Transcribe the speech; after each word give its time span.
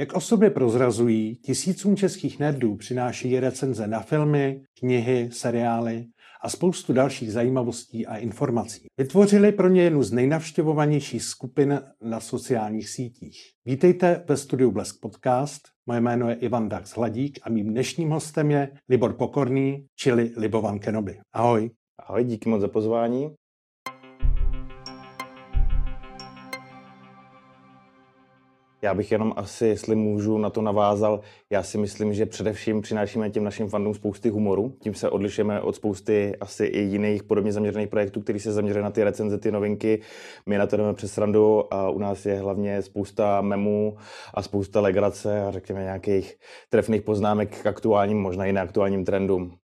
Jak 0.00 0.12
o 0.12 0.20
sobě 0.20 0.50
prozrazují, 0.50 1.36
tisícům 1.36 1.96
českých 1.96 2.38
nerdů 2.38 2.76
přináší 2.76 3.40
recenze 3.40 3.86
na 3.86 4.00
filmy, 4.00 4.62
knihy, 4.78 5.28
seriály 5.32 6.06
a 6.42 6.48
spoustu 6.48 6.92
dalších 6.92 7.32
zajímavostí 7.32 8.06
a 8.06 8.16
informací. 8.16 8.86
Vytvořili 8.98 9.52
pro 9.52 9.68
ně 9.68 9.82
jednu 9.82 10.02
z 10.02 10.12
nejnavštěvovanějších 10.12 11.22
skupin 11.22 11.82
na 12.02 12.20
sociálních 12.20 12.88
sítích. 12.88 13.38
Vítejte 13.64 14.24
ve 14.28 14.36
studiu 14.36 14.70
Blesk 14.70 15.00
Podcast. 15.00 15.62
Moje 15.86 16.00
jméno 16.00 16.28
je 16.28 16.34
Ivan 16.34 16.68
Dax 16.68 16.96
Hladík 16.96 17.38
a 17.42 17.50
mým 17.50 17.70
dnešním 17.70 18.10
hostem 18.10 18.50
je 18.50 18.70
Libor 18.88 19.12
Pokorný, 19.12 19.86
čili 19.96 20.32
Libovan 20.36 20.78
Kenobi. 20.78 21.18
Ahoj. 21.32 21.70
Ahoj, 21.98 22.24
díky 22.24 22.48
moc 22.48 22.60
za 22.60 22.68
pozvání. 22.68 23.30
Já 28.82 28.94
bych 28.94 29.12
jenom 29.12 29.32
asi, 29.36 29.66
jestli 29.66 29.96
můžu, 29.96 30.38
na 30.38 30.50
to 30.50 30.62
navázal. 30.62 31.20
Já 31.50 31.62
si 31.62 31.78
myslím, 31.78 32.14
že 32.14 32.26
především 32.26 32.80
přinášíme 32.80 33.30
těm 33.30 33.44
našim 33.44 33.68
fandům 33.68 33.94
spousty 33.94 34.28
humoru. 34.28 34.74
Tím 34.80 34.94
se 34.94 35.10
odlišujeme 35.10 35.60
od 35.60 35.76
spousty 35.76 36.36
asi 36.40 36.64
i 36.64 36.80
jiných 36.80 37.22
podobně 37.22 37.52
zaměřených 37.52 37.88
projektů, 37.88 38.20
který 38.20 38.40
se 38.40 38.52
zaměřují 38.52 38.82
na 38.82 38.90
ty 38.90 39.04
recenze, 39.04 39.38
ty 39.38 39.52
novinky. 39.52 40.00
My 40.46 40.58
na 40.58 40.66
to 40.66 40.76
jdeme 40.76 40.94
přes 40.94 41.18
randu 41.18 41.74
a 41.74 41.90
u 41.90 41.98
nás 41.98 42.26
je 42.26 42.34
hlavně 42.34 42.82
spousta 42.82 43.40
memů 43.40 43.96
a 44.34 44.42
spousta 44.42 44.80
legrace 44.80 45.42
a 45.42 45.50
řekněme 45.50 45.82
nějakých 45.82 46.36
trefných 46.70 47.02
poznámek 47.02 47.62
k 47.62 47.66
aktuálním, 47.66 48.18
možná 48.18 48.46
i 48.46 48.52
neaktuálním 48.52 49.04
trendům. 49.04 49.56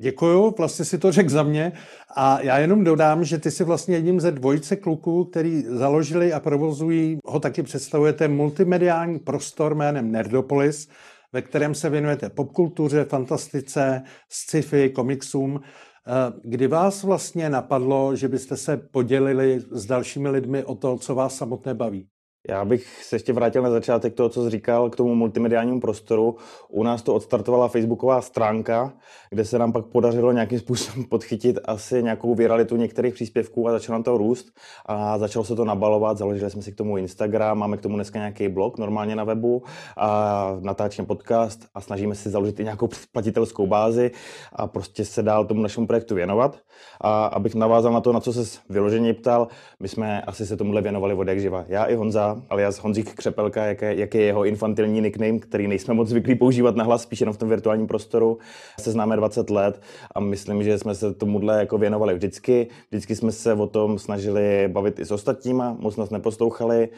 Děkuju, 0.00 0.54
vlastně 0.58 0.84
si 0.84 0.98
to 0.98 1.12
řekl 1.12 1.30
za 1.30 1.42
mě 1.42 1.72
a 2.16 2.40
já 2.40 2.58
jenom 2.58 2.84
dodám, 2.84 3.24
že 3.24 3.38
ty 3.38 3.50
jsi 3.50 3.64
vlastně 3.64 3.94
jedním 3.94 4.20
ze 4.20 4.30
dvojice 4.30 4.76
kluků, 4.76 5.24
který 5.24 5.62
založili 5.62 6.32
a 6.32 6.40
provozují, 6.40 7.18
ho 7.24 7.40
taky 7.40 7.62
představujete, 7.62 8.28
multimediální 8.28 9.18
prostor 9.18 9.74
jménem 9.74 10.12
Nerdopolis, 10.12 10.88
ve 11.32 11.42
kterém 11.42 11.74
se 11.74 11.90
věnujete 11.90 12.30
popkultuře, 12.30 13.04
fantastice, 13.04 14.02
sci-fi, 14.28 14.90
komiksům. 14.90 15.60
Eh, 15.60 16.32
kdy 16.44 16.66
vás 16.66 17.02
vlastně 17.02 17.50
napadlo, 17.50 18.16
že 18.16 18.28
byste 18.28 18.56
se 18.56 18.76
podělili 18.76 19.60
s 19.70 19.86
dalšími 19.86 20.28
lidmi 20.28 20.64
o 20.64 20.74
to, 20.74 20.98
co 20.98 21.14
vás 21.14 21.36
samotné 21.36 21.74
baví? 21.74 22.08
Já 22.48 22.64
bych 22.64 23.04
se 23.04 23.16
ještě 23.16 23.32
vrátil 23.32 23.62
na 23.62 23.70
začátek 23.70 24.14
toho, 24.14 24.28
co 24.28 24.44
jsi 24.44 24.50
říkal 24.50 24.90
k 24.90 24.96
tomu 24.96 25.14
multimediálnímu 25.14 25.80
prostoru. 25.80 26.36
U 26.68 26.82
nás 26.82 27.02
to 27.02 27.14
odstartovala 27.14 27.68
facebooková 27.68 28.20
stránka, 28.20 28.92
kde 29.30 29.44
se 29.44 29.58
nám 29.58 29.72
pak 29.72 29.86
podařilo 29.86 30.32
nějakým 30.32 30.58
způsobem 30.58 31.04
podchytit 31.08 31.58
asi 31.64 32.02
nějakou 32.02 32.34
viralitu 32.34 32.76
některých 32.76 33.14
příspěvků 33.14 33.68
a 33.68 33.72
začalo 33.72 34.02
to 34.02 34.18
růst 34.18 34.46
a 34.86 35.18
začalo 35.18 35.44
se 35.44 35.56
to 35.56 35.64
nabalovat. 35.64 36.18
Založili 36.18 36.50
jsme 36.50 36.62
si 36.62 36.72
k 36.72 36.76
tomu 36.76 36.98
Instagram, 36.98 37.58
máme 37.58 37.76
k 37.76 37.80
tomu 37.80 37.94
dneska 37.94 38.18
nějaký 38.18 38.48
blog 38.48 38.78
normálně 38.78 39.16
na 39.16 39.24
webu 39.24 39.62
a 39.96 40.56
natáčíme 40.60 41.06
podcast 41.06 41.66
a 41.74 41.80
snažíme 41.80 42.14
se 42.14 42.30
založit 42.30 42.60
i 42.60 42.64
nějakou 42.64 42.88
platitelskou 43.12 43.66
bázi 43.66 44.10
a 44.52 44.66
prostě 44.66 45.04
se 45.04 45.22
dál 45.22 45.44
tomu 45.44 45.62
našemu 45.62 45.86
projektu 45.86 46.14
věnovat. 46.14 46.58
A 47.00 47.26
abych 47.26 47.54
navázal 47.54 47.92
na 47.92 48.00
to, 48.00 48.12
na 48.12 48.20
co 48.20 48.32
se 48.32 48.58
vyloženě 48.68 49.14
ptal, 49.14 49.48
my 49.80 49.88
jsme 49.88 50.22
asi 50.22 50.46
se 50.46 50.56
tomuhle 50.56 50.82
věnovali 50.82 51.14
od 51.14 51.28
jak 51.28 51.40
živa. 51.40 51.64
Já 51.68 51.84
i 51.84 51.94
Honza 51.94 52.33
alias 52.50 52.78
Honzík 52.78 53.14
Křepelka, 53.14 53.64
jak 53.64 53.82
je, 53.82 54.00
jak 54.00 54.14
je 54.14 54.22
jeho 54.22 54.44
infantilní 54.44 55.00
nickname, 55.00 55.38
který 55.38 55.68
nejsme 55.68 55.94
moc 55.94 56.08
zvyklí 56.08 56.34
používat 56.34 56.76
na 56.76 56.84
hlas, 56.84 57.02
spíš 57.02 57.20
jenom 57.20 57.34
v 57.34 57.38
tom 57.38 57.48
virtuálním 57.48 57.86
prostoru. 57.86 58.38
Se 58.80 58.90
známe 58.90 59.16
20 59.16 59.50
let 59.50 59.80
a 60.14 60.20
myslím, 60.20 60.62
že 60.62 60.78
jsme 60.78 60.94
se 60.94 61.14
tomuhle 61.14 61.58
jako 61.58 61.78
věnovali 61.78 62.14
vždycky. 62.14 62.66
Vždycky 62.90 63.16
jsme 63.16 63.32
se 63.32 63.54
o 63.54 63.66
tom 63.66 63.98
snažili 63.98 64.68
bavit 64.68 64.98
i 64.98 65.04
s 65.04 65.10
ostatníma, 65.10 65.76
moc 65.78 65.96
nás 65.96 66.10
neposlouchali 66.10 66.88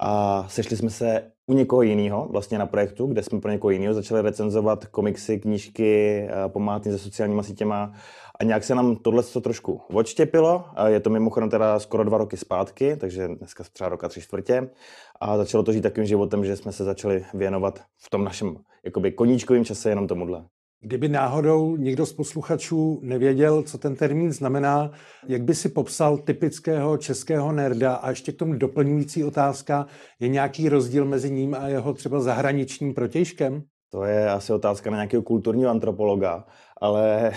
a 0.00 0.44
sešli 0.48 0.76
jsme 0.76 0.90
se 0.90 1.22
u 1.46 1.52
někoho 1.52 1.82
jiného, 1.82 2.28
vlastně 2.30 2.58
na 2.58 2.66
projektu, 2.66 3.06
kde 3.06 3.22
jsme 3.22 3.40
pro 3.40 3.50
někoho 3.50 3.70
jiného 3.70 3.94
začali 3.94 4.22
recenzovat 4.22 4.86
komiksy, 4.86 5.38
knížky, 5.38 6.28
pomáhat 6.48 6.84
se 6.84 6.98
sociálníma 6.98 7.42
sítěma 7.42 7.92
a 8.40 8.44
nějak 8.44 8.64
se 8.64 8.74
nám 8.74 8.96
tohle 8.96 9.22
trošku 9.22 9.80
odštěpilo. 9.92 10.64
Je 10.86 11.00
to 11.00 11.10
mimochodem 11.10 11.50
teda 11.50 11.78
skoro 11.78 12.04
dva 12.04 12.18
roky 12.18 12.36
zpátky, 12.36 12.96
takže 12.96 13.28
dneska 13.28 13.64
třeba 13.72 13.90
roka 13.90 14.08
tři 14.08 14.20
čtvrtě. 14.20 14.70
A 15.20 15.36
začalo 15.36 15.64
to 15.64 15.72
žít 15.72 15.80
takovým 15.80 16.06
životem, 16.06 16.44
že 16.44 16.56
jsme 16.56 16.72
se 16.72 16.84
začali 16.84 17.24
věnovat 17.34 17.82
v 17.96 18.10
tom 18.10 18.24
našem 18.24 18.56
jakoby 18.84 19.12
koníčkovém 19.12 19.64
čase 19.64 19.88
jenom 19.88 20.06
tomuhle. 20.06 20.44
Kdyby 20.80 21.08
náhodou 21.08 21.76
někdo 21.76 22.06
z 22.06 22.12
posluchačů 22.12 23.00
nevěděl, 23.02 23.62
co 23.62 23.78
ten 23.78 23.96
termín 23.96 24.32
znamená, 24.32 24.90
jak 25.26 25.42
by 25.42 25.54
si 25.54 25.68
popsal 25.68 26.18
typického 26.18 26.96
českého 26.96 27.52
nerda 27.52 27.94
a 27.94 28.10
ještě 28.10 28.32
k 28.32 28.36
tomu 28.36 28.54
doplňující 28.54 29.24
otázka, 29.24 29.86
je 30.20 30.28
nějaký 30.28 30.68
rozdíl 30.68 31.04
mezi 31.04 31.30
ním 31.30 31.54
a 31.54 31.68
jeho 31.68 31.94
třeba 31.94 32.20
zahraničním 32.20 32.94
protějškem? 32.94 33.62
To 33.90 34.04
je 34.04 34.30
asi 34.30 34.52
otázka 34.52 34.90
na 34.90 34.96
nějakého 34.96 35.22
kulturního 35.22 35.70
antropologa, 35.70 36.44
ale 36.80 37.32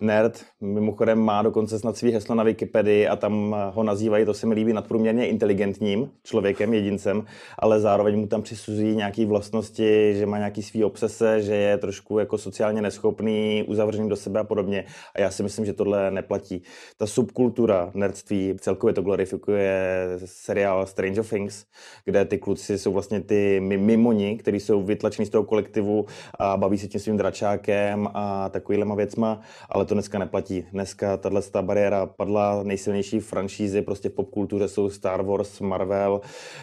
nerd, 0.00 0.44
mimochodem 0.60 1.18
má 1.18 1.42
dokonce 1.42 1.78
snad 1.78 1.96
svý 1.96 2.12
heslo 2.12 2.34
na 2.34 2.44
Wikipedii 2.44 3.08
a 3.08 3.16
tam 3.16 3.56
ho 3.72 3.82
nazývají, 3.82 4.24
to 4.24 4.34
se 4.34 4.46
mi 4.46 4.54
líbí, 4.54 4.72
nadprůměrně 4.72 5.26
inteligentním 5.26 6.10
člověkem, 6.22 6.74
jedincem, 6.74 7.24
ale 7.58 7.80
zároveň 7.80 8.18
mu 8.18 8.26
tam 8.26 8.42
přisuzují 8.42 8.96
nějaké 8.96 9.26
vlastnosti, 9.26 10.14
že 10.14 10.26
má 10.26 10.38
nějaký 10.38 10.62
svý 10.62 10.84
obsese, 10.84 11.42
že 11.42 11.54
je 11.54 11.78
trošku 11.78 12.18
jako 12.18 12.38
sociálně 12.38 12.82
neschopný, 12.82 13.64
uzavřený 13.68 14.08
do 14.08 14.16
sebe 14.16 14.40
a 14.40 14.44
podobně. 14.44 14.84
A 15.14 15.20
já 15.20 15.30
si 15.30 15.42
myslím, 15.42 15.64
že 15.64 15.72
tohle 15.72 16.10
neplatí. 16.10 16.62
Ta 16.98 17.06
subkultura 17.06 17.90
nerdství 17.94 18.54
celkově 18.60 18.94
to 18.94 19.02
glorifikuje 19.02 20.06
seriál 20.24 20.86
Stranger 20.86 21.24
Things, 21.24 21.64
kde 22.04 22.24
ty 22.24 22.38
kluci 22.38 22.78
jsou 22.78 22.92
vlastně 22.92 23.20
ty 23.20 23.60
mimoni, 23.60 24.36
kteří 24.36 24.60
jsou 24.60 24.82
vytlačení 24.82 25.26
z 25.26 25.30
toho 25.30 25.44
kolektivu 25.44 26.06
a 26.38 26.56
baví 26.56 26.78
se 26.78 26.88
tím 26.88 27.00
svým 27.00 27.16
dračákem 27.16 28.08
a 28.14 28.48
takovýhlema 28.48 28.94
věcma, 28.94 29.40
ale 29.68 29.83
to 29.84 29.88
to 29.88 29.94
dneska 29.94 30.18
neplatí. 30.18 30.66
Dneska 30.72 31.16
tahle 31.16 31.40
bariéra 31.60 32.06
padla, 32.06 32.62
nejsilnější 32.62 33.20
franšízy 33.20 33.82
prostě 33.82 34.08
v 34.08 34.12
popkultuře 34.12 34.68
jsou 34.68 34.90
Star 34.90 35.22
Wars, 35.22 35.60
Marvel 35.60 36.20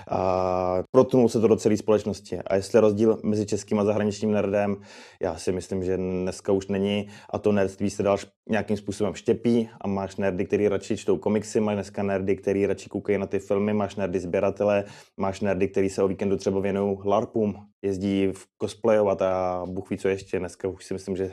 a 0.10 0.84
protnul 0.92 1.30
se 1.30 1.40
to 1.40 1.48
do 1.48 1.56
celé 1.56 1.78
společnosti. 1.78 2.40
A 2.48 2.56
jestli 2.56 2.80
rozdíl 2.80 3.20
mezi 3.24 3.46
českým 3.46 3.80
a 3.80 3.84
zahraničním 3.84 4.32
nerdem, 4.32 4.78
já 5.22 5.36
si 5.36 5.52
myslím, 5.52 5.84
že 5.84 5.98
dneska 5.98 6.52
už 6.52 6.68
není 6.68 7.08
a 7.30 7.40
to 7.40 7.52
nerdství 7.52 7.90
se 7.90 8.04
dál 8.04 8.18
nějakým 8.50 8.78
způsobem 8.78 9.14
štěpí 9.14 9.70
a 9.82 9.88
máš 9.88 10.16
nerdy, 10.16 10.46
který 10.46 10.68
radši 10.68 10.98
čtou 10.98 11.18
komiksy, 11.18 11.60
máš 11.60 11.76
dneska 11.76 12.04
nerdy, 12.04 12.36
který 12.36 12.66
radši 12.66 12.90
koukají 12.90 13.18
na 13.18 13.28
ty 13.28 13.40
filmy, 13.40 13.74
máš 13.74 13.96
nerdy 13.96 14.20
sběratele, 14.20 14.84
máš 15.18 15.42
nerdy, 15.42 15.68
který 15.68 15.90
se 15.90 16.04
o 16.04 16.08
víkendu 16.08 16.38
třeba 16.38 16.60
věnují 16.60 16.98
LARPům, 17.06 17.56
jezdí 17.82 18.28
v 18.34 18.46
cosplayovat 18.62 19.22
a 19.22 19.64
Bůh 19.66 19.90
ví 19.90 19.98
co 19.98 20.08
ještě. 20.08 20.40
Dneska 20.40 20.68
už 20.68 20.86
si 20.86 20.94
myslím, 20.94 21.16
že 21.16 21.32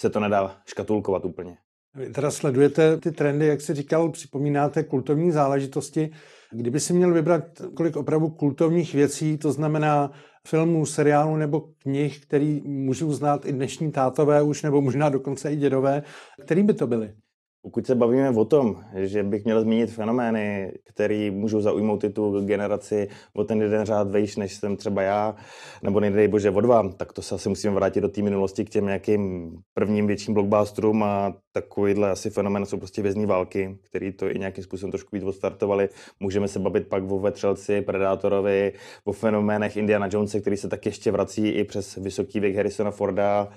se 0.00 0.10
to 0.10 0.20
nedá 0.20 0.56
škatulkovat 0.66 1.24
úplně. 1.24 1.56
Vy 1.94 2.10
teda 2.10 2.30
sledujete 2.30 2.96
ty 2.96 3.12
trendy, 3.12 3.46
jak 3.46 3.60
jsi 3.60 3.74
říkal, 3.74 4.10
připomínáte 4.10 4.82
kultovní 4.82 5.32
záležitosti. 5.32 6.10
Kdyby 6.52 6.80
si 6.80 6.92
měl 6.92 7.14
vybrat 7.14 7.44
kolik 7.74 7.96
opravdu 7.96 8.28
kultovních 8.28 8.94
věcí, 8.94 9.38
to 9.38 9.52
znamená 9.52 10.10
filmů, 10.48 10.86
seriálů 10.86 11.36
nebo 11.36 11.60
knih, 11.78 12.26
který 12.26 12.60
můžou 12.64 13.12
znát 13.12 13.46
i 13.46 13.52
dnešní 13.52 13.92
tátové 13.92 14.42
už, 14.42 14.62
nebo 14.62 14.80
možná 14.80 15.08
dokonce 15.08 15.52
i 15.52 15.56
dědové, 15.56 16.02
který 16.44 16.62
by 16.62 16.74
to 16.74 16.86
byly? 16.86 17.14
Pokud 17.64 17.86
se 17.86 17.94
bavíme 17.94 18.30
o 18.30 18.44
tom, 18.44 18.84
že 18.94 19.22
bych 19.22 19.44
měl 19.44 19.60
zmínit 19.60 19.90
fenomény, 19.90 20.72
které 20.84 21.30
můžou 21.30 21.60
zaujmout 21.60 22.04
i 22.04 22.10
tu 22.10 22.46
generaci 22.46 23.08
o 23.34 23.44
ten 23.44 23.62
jeden 23.62 23.86
řád 23.86 24.10
vejš, 24.10 24.36
než 24.36 24.54
jsem 24.54 24.76
třeba 24.76 25.02
já, 25.02 25.34
nebo 25.82 26.00
nejdej 26.00 26.28
bože 26.28 26.50
od 26.50 26.64
vám, 26.64 26.92
tak 26.92 27.12
to 27.12 27.22
se 27.22 27.34
asi 27.34 27.48
musíme 27.48 27.74
vrátit 27.74 28.00
do 28.00 28.08
té 28.08 28.22
minulosti 28.22 28.64
k 28.64 28.70
těm 28.70 28.86
nějakým 28.86 29.52
prvním 29.74 30.06
větším 30.06 30.34
blockbusterům 30.34 31.02
a 31.02 31.34
takovýhle 31.52 32.10
asi 32.10 32.30
fenomén 32.30 32.66
jsou 32.66 32.78
prostě 32.78 33.02
vězní 33.02 33.26
války, 33.26 33.78
který 33.82 34.12
to 34.12 34.30
i 34.30 34.38
nějakým 34.38 34.64
způsobem 34.64 34.90
trošku 34.90 35.16
víc 35.16 35.24
odstartovali. 35.24 35.88
Můžeme 36.20 36.48
se 36.48 36.58
bavit 36.58 36.88
pak 36.88 37.10
o 37.10 37.18
Vetřelci, 37.18 37.82
Predátorovi, 37.82 38.72
o 39.04 39.12
fenoménech 39.12 39.76
Indiana 39.76 40.08
Jonesa, 40.12 40.40
který 40.40 40.56
se 40.56 40.68
tak 40.68 40.86
ještě 40.86 41.12
vrací 41.12 41.48
i 41.48 41.64
přes 41.64 41.96
vysoký 41.96 42.40
věk 42.40 42.56
Harrisona 42.56 42.90
Forda 42.90 43.48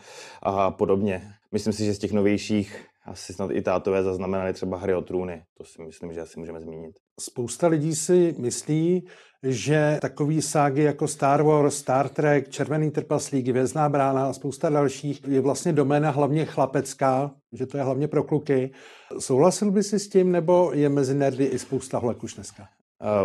a 0.41 0.71
podobně. 0.71 1.21
Myslím 1.51 1.73
si, 1.73 1.85
že 1.85 1.93
z 1.93 1.99
těch 1.99 2.11
novějších 2.11 2.85
asi 3.07 3.33
snad 3.33 3.51
i 3.51 3.61
tátové 3.61 4.03
zaznamenali 4.03 4.53
třeba 4.53 4.77
hry 4.77 4.95
o 4.95 5.01
trůny. 5.01 5.43
To 5.57 5.63
si 5.63 5.81
myslím, 5.81 6.13
že 6.13 6.21
asi 6.21 6.39
můžeme 6.39 6.61
zmínit. 6.61 6.95
Spousta 7.19 7.67
lidí 7.67 7.95
si 7.95 8.35
myslí, 8.37 9.07
že 9.43 9.97
takový 10.01 10.41
ságy 10.41 10.83
jako 10.83 11.07
Star 11.07 11.43
Wars, 11.43 11.77
Star 11.77 12.09
Trek, 12.09 12.49
Červený 12.49 12.91
trpaslík, 12.91 13.47
Vězná 13.47 13.89
brána 13.89 14.29
a 14.29 14.33
spousta 14.33 14.69
dalších 14.69 15.21
je 15.27 15.41
vlastně 15.41 15.73
doména 15.73 16.09
hlavně 16.09 16.45
chlapecká, 16.45 17.31
že 17.51 17.65
to 17.65 17.77
je 17.77 17.83
hlavně 17.83 18.07
pro 18.07 18.23
kluky. 18.23 18.71
Souhlasil 19.19 19.71
by 19.71 19.83
si 19.83 19.99
s 19.99 20.09
tím, 20.09 20.31
nebo 20.31 20.71
je 20.73 20.89
mezi 20.89 21.13
nerdy 21.13 21.45
i 21.45 21.59
spousta 21.59 21.97
hlek 21.97 22.23
už 22.23 22.33
dneska? 22.33 22.67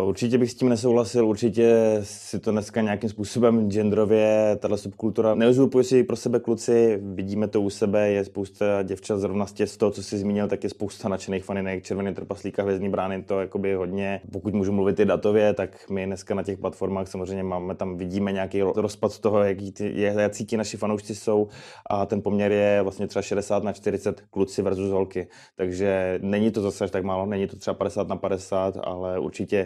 Určitě 0.05 0.37
bych 0.37 0.51
s 0.51 0.55
tím 0.55 0.69
nesouhlasil, 0.69 1.27
určitě 1.27 1.99
si 2.01 2.39
to 2.39 2.51
dneska 2.51 2.81
nějakým 2.81 3.09
způsobem 3.09 3.69
genderově, 3.69 4.57
tato 4.59 4.77
subkultura 4.77 5.35
neuzurpuje 5.35 5.83
si 5.83 6.03
pro 6.03 6.15
sebe 6.15 6.39
kluci, 6.39 6.99
vidíme 7.01 7.47
to 7.47 7.61
u 7.61 7.69
sebe, 7.69 8.09
je 8.09 8.25
spousta 8.25 8.83
děvčat 8.83 9.19
zrovna 9.19 9.45
z 9.65 9.77
toho, 9.77 9.91
co 9.91 10.03
jsi 10.03 10.17
zmínil, 10.17 10.47
tak 10.47 10.63
je 10.63 10.69
spousta 10.69 11.09
nadšených 11.09 11.43
faninek, 11.43 11.83
Červený 11.83 12.13
trpaslíka, 12.13 12.63
Hvězdní 12.63 12.89
brány, 12.89 13.23
to 13.23 13.39
jakoby 13.39 13.73
hodně, 13.73 14.21
pokud 14.31 14.53
můžu 14.53 14.71
mluvit 14.71 14.99
i 14.99 15.05
datově, 15.05 15.53
tak 15.53 15.89
my 15.89 16.05
dneska 16.05 16.35
na 16.35 16.43
těch 16.43 16.57
platformách 16.57 17.07
samozřejmě 17.07 17.43
máme 17.43 17.75
tam, 17.75 17.97
vidíme 17.97 18.31
nějaký 18.31 18.61
rozpad 18.61 19.19
toho, 19.19 19.43
jaký 19.43 19.71
ty, 19.71 19.93
jaký 19.95 20.45
ti 20.45 20.57
naši 20.57 20.77
fanoušci 20.77 21.15
jsou. 21.15 21.47
A 21.89 22.05
ten 22.05 22.21
poměr 22.21 22.51
je 22.51 22.81
vlastně 22.81 23.07
třeba 23.07 23.21
60 23.21 23.63
na 23.63 23.73
40 23.73 24.21
kluci 24.29 24.61
versus 24.61 24.91
holky, 24.91 25.27
takže 25.55 26.19
není 26.21 26.51
to 26.51 26.61
zase 26.61 26.87
tak 26.87 27.03
málo, 27.03 27.25
není 27.25 27.47
to 27.47 27.55
třeba 27.55 27.73
50 27.73 28.07
na 28.07 28.15
50, 28.15 28.77
ale 28.83 29.19
určitě 29.19 29.62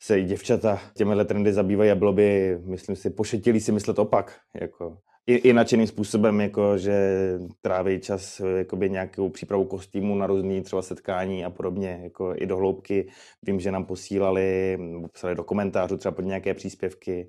se 0.00 0.20
i 0.20 0.24
děvčata 0.24 0.80
těmihle 0.94 1.24
trendy 1.24 1.52
zabývají 1.52 1.90
a 1.90 1.94
bylo 1.94 2.12
by, 2.12 2.58
myslím 2.64 2.96
si, 2.96 3.10
pošetilý 3.10 3.60
si 3.60 3.72
myslet 3.72 3.98
opak. 3.98 4.40
Jako. 4.60 4.98
I, 5.26 5.34
i 5.34 5.52
nadšeným 5.52 5.86
způsobem, 5.86 6.40
jako, 6.40 6.78
že 6.78 7.18
tráví 7.60 8.00
čas 8.00 8.42
jakoby 8.56 8.90
nějakou 8.90 9.28
přípravu 9.28 9.64
kostýmu 9.64 10.14
na 10.14 10.26
různý 10.26 10.62
třeba 10.62 10.82
setkání 10.82 11.44
a 11.44 11.50
podobně, 11.50 12.00
jako 12.02 12.34
i 12.36 12.46
do 12.46 12.56
hloubky. 12.56 13.08
Vím, 13.42 13.60
že 13.60 13.72
nám 13.72 13.84
posílali, 13.84 14.78
psali 15.12 15.34
do 15.34 15.44
komentářů 15.44 15.96
třeba 15.96 16.12
pod 16.12 16.22
nějaké 16.22 16.54
příspěvky, 16.54 17.28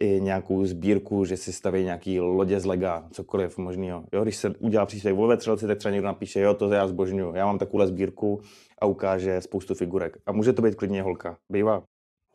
i 0.00 0.20
nějakou 0.20 0.64
sbírku, 0.64 1.24
že 1.24 1.36
si 1.36 1.52
staví 1.52 1.84
nějaký 1.84 2.20
lodě 2.20 2.60
z 2.60 2.64
lega, 2.64 3.08
cokoliv 3.10 3.58
možného. 3.58 4.04
Jo, 4.12 4.22
když 4.22 4.36
se 4.36 4.50
udělá 4.58 4.86
příspěvek 4.86 5.20
o 5.20 5.26
vetřelci, 5.26 5.66
tak 5.66 5.78
třeba 5.78 5.92
někdo 5.92 6.06
napíše, 6.06 6.40
jo, 6.40 6.54
to 6.54 6.70
já 6.70 6.88
zbožňuju, 6.88 7.34
já 7.34 7.46
mám 7.46 7.58
takovou 7.58 7.86
sbírku 7.86 8.40
a 8.80 8.86
ukáže 8.86 9.40
spoustu 9.40 9.74
figurek. 9.74 10.18
A 10.26 10.32
může 10.32 10.52
to 10.52 10.62
být 10.62 10.74
klidně 10.74 11.02
holka. 11.02 11.36
Bývá. 11.52 11.82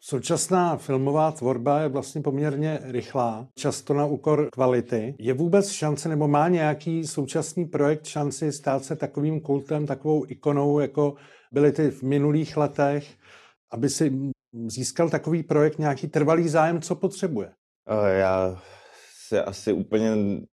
Současná 0.03 0.77
filmová 0.77 1.31
tvorba 1.31 1.79
je 1.79 1.87
vlastně 1.87 2.21
poměrně 2.21 2.79
rychlá, 2.83 3.47
často 3.59 3.93
na 3.93 4.05
úkor 4.05 4.49
kvality. 4.51 5.15
Je 5.19 5.33
vůbec 5.33 5.69
šance, 5.69 6.09
nebo 6.09 6.27
má 6.27 6.47
nějaký 6.47 7.07
současný 7.07 7.65
projekt 7.65 8.05
šanci 8.05 8.51
stát 8.51 8.83
se 8.83 8.95
takovým 8.95 9.41
kultem, 9.41 9.85
takovou 9.85 10.25
ikonou, 10.27 10.79
jako 10.79 11.15
byly 11.51 11.71
ty 11.71 11.91
v 11.91 12.03
minulých 12.03 12.57
letech, 12.57 13.07
aby 13.71 13.89
si 13.89 14.31
získal 14.67 15.09
takový 15.09 15.43
projekt 15.43 15.79
nějaký 15.79 16.07
trvalý 16.07 16.49
zájem, 16.49 16.81
co 16.81 16.95
potřebuje? 16.95 17.51
Já 18.19 18.61
se 19.27 19.43
asi 19.43 19.73
úplně 19.73 20.11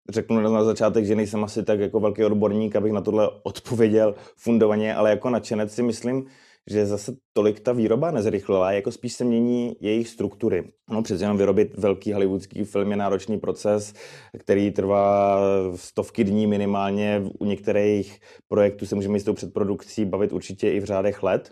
řeknu 0.10 0.42
na 0.42 0.64
začátek, 0.64 1.06
že 1.06 1.16
nejsem 1.16 1.44
asi 1.44 1.64
tak 1.64 1.80
jako 1.80 2.00
velký 2.00 2.24
odborník, 2.24 2.76
abych 2.76 2.92
na 2.92 3.02
tohle 3.02 3.30
odpověděl 3.44 4.16
fundovaně, 4.38 4.96
ale 4.96 5.10
jako 5.10 5.30
nadšenec 5.30 5.74
si 5.74 5.84
myslím, 5.84 6.26
že 6.70 6.86
zase 6.86 7.16
tolik 7.34 7.60
ta 7.60 7.72
výroba 7.72 8.12
nezrychlila, 8.12 8.72
jako 8.72 8.92
spíš 8.92 9.14
se 9.14 9.24
mění 9.24 9.76
jejich 9.80 10.08
struktury. 10.08 10.72
No 10.90 11.04
přece 11.04 11.24
jenom 11.24 11.38
vyrobit 11.38 11.78
velký 11.78 12.14
hollywoodský 12.14 12.64
film 12.64 12.92
je 12.92 12.98
náročný 12.98 13.40
proces, 13.40 13.94
který 14.40 14.72
trvá 14.72 15.40
stovky 15.76 16.24
dní 16.24 16.48
minimálně. 16.48 17.24
U 17.40 17.46
některých 17.46 18.20
projektů 18.48 18.86
se 18.86 18.96
můžeme 18.96 19.20
s 19.20 19.24
tou 19.24 19.34
předprodukcí 19.34 20.06
bavit 20.06 20.34
určitě 20.34 20.72
i 20.72 20.80
v 20.80 20.86
řádech 20.86 21.24
let. 21.24 21.52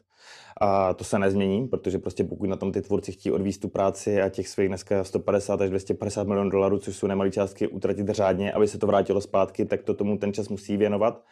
A 0.60 0.94
to 0.94 1.04
se 1.04 1.20
nezmění, 1.20 1.68
protože 1.68 2.00
prostě 2.00 2.24
pokud 2.24 2.50
na 2.50 2.56
tom 2.56 2.72
ty 2.72 2.82
tvůrci 2.82 3.12
chtějí 3.12 3.34
odvíst 3.34 3.62
tu 3.62 3.68
práci 3.68 4.22
a 4.22 4.30
těch 4.30 4.48
svých 4.48 4.68
dneska 4.68 5.04
150 5.04 5.62
až 5.62 5.70
250 5.70 6.28
milionů 6.28 6.50
dolarů, 6.50 6.78
což 6.80 6.96
jsou 6.96 7.08
nemalé 7.08 7.32
částky, 7.32 7.68
utratit 7.68 8.10
řádně, 8.10 8.52
aby 8.52 8.68
se 8.68 8.78
to 8.78 8.88
vrátilo 8.88 9.22
zpátky, 9.22 9.66
tak 9.66 9.84
to 9.84 9.94
tomu 9.94 10.18
ten 10.18 10.34
čas 10.34 10.50
musí 10.50 10.78
věnovat. 10.78 11.24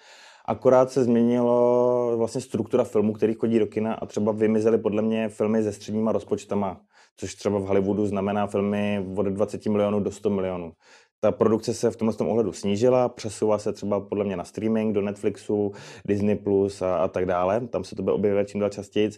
Akorát 0.45 0.91
se 0.91 1.03
změnilo 1.03 2.13
vlastně 2.17 2.41
struktura 2.41 2.83
filmů, 2.83 3.13
který 3.13 3.33
chodí 3.33 3.59
do 3.59 3.67
kina 3.67 3.93
a 3.93 4.05
třeba 4.05 4.31
vymizely 4.31 4.77
podle 4.77 5.01
mě 5.01 5.29
filmy 5.29 5.63
se 5.63 5.73
středníma 5.73 6.11
rozpočtama, 6.11 6.81
což 7.17 7.35
třeba 7.35 7.59
v 7.59 7.63
Hollywoodu 7.63 8.07
znamená 8.07 8.47
filmy 8.47 9.05
od 9.15 9.25
20 9.25 9.65
milionů 9.65 9.99
do 9.99 10.11
100 10.11 10.29
milionů 10.29 10.73
ta 11.19 11.31
produkce 11.31 11.73
se 11.73 11.91
v 11.91 11.95
tomhle 11.95 12.15
tom 12.15 12.29
ohledu 12.29 12.53
snížila, 12.53 13.09
přesouvá 13.09 13.57
se 13.57 13.73
třeba 13.73 13.99
podle 13.99 14.25
mě 14.25 14.37
na 14.37 14.43
streaming, 14.43 14.95
do 14.95 15.01
Netflixu, 15.01 15.71
Disney 16.07 16.35
Plus 16.35 16.81
a, 16.81 16.97
a 16.97 17.07
tak 17.07 17.25
dále. 17.25 17.67
Tam 17.67 17.83
se 17.83 17.95
to 17.95 18.03
bude 18.03 18.13
objevovat 18.13 18.47
čím 18.47 18.59
dál 18.59 18.69
častěji. 18.69 19.09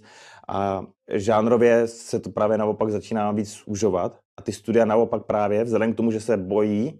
A 0.47 0.83
žánrově 1.11 1.87
se 1.87 2.19
to 2.19 2.29
právě 2.29 2.57
naopak 2.57 2.91
začíná 2.91 3.31
víc 3.31 3.63
užovat. 3.65 4.19
A 4.37 4.41
ty 4.41 4.51
studia 4.51 4.85
naopak 4.85 5.25
právě, 5.25 5.63
vzhledem 5.63 5.93
k 5.93 5.97
tomu, 5.97 6.11
že 6.11 6.21
se 6.21 6.37
bojí, 6.37 6.99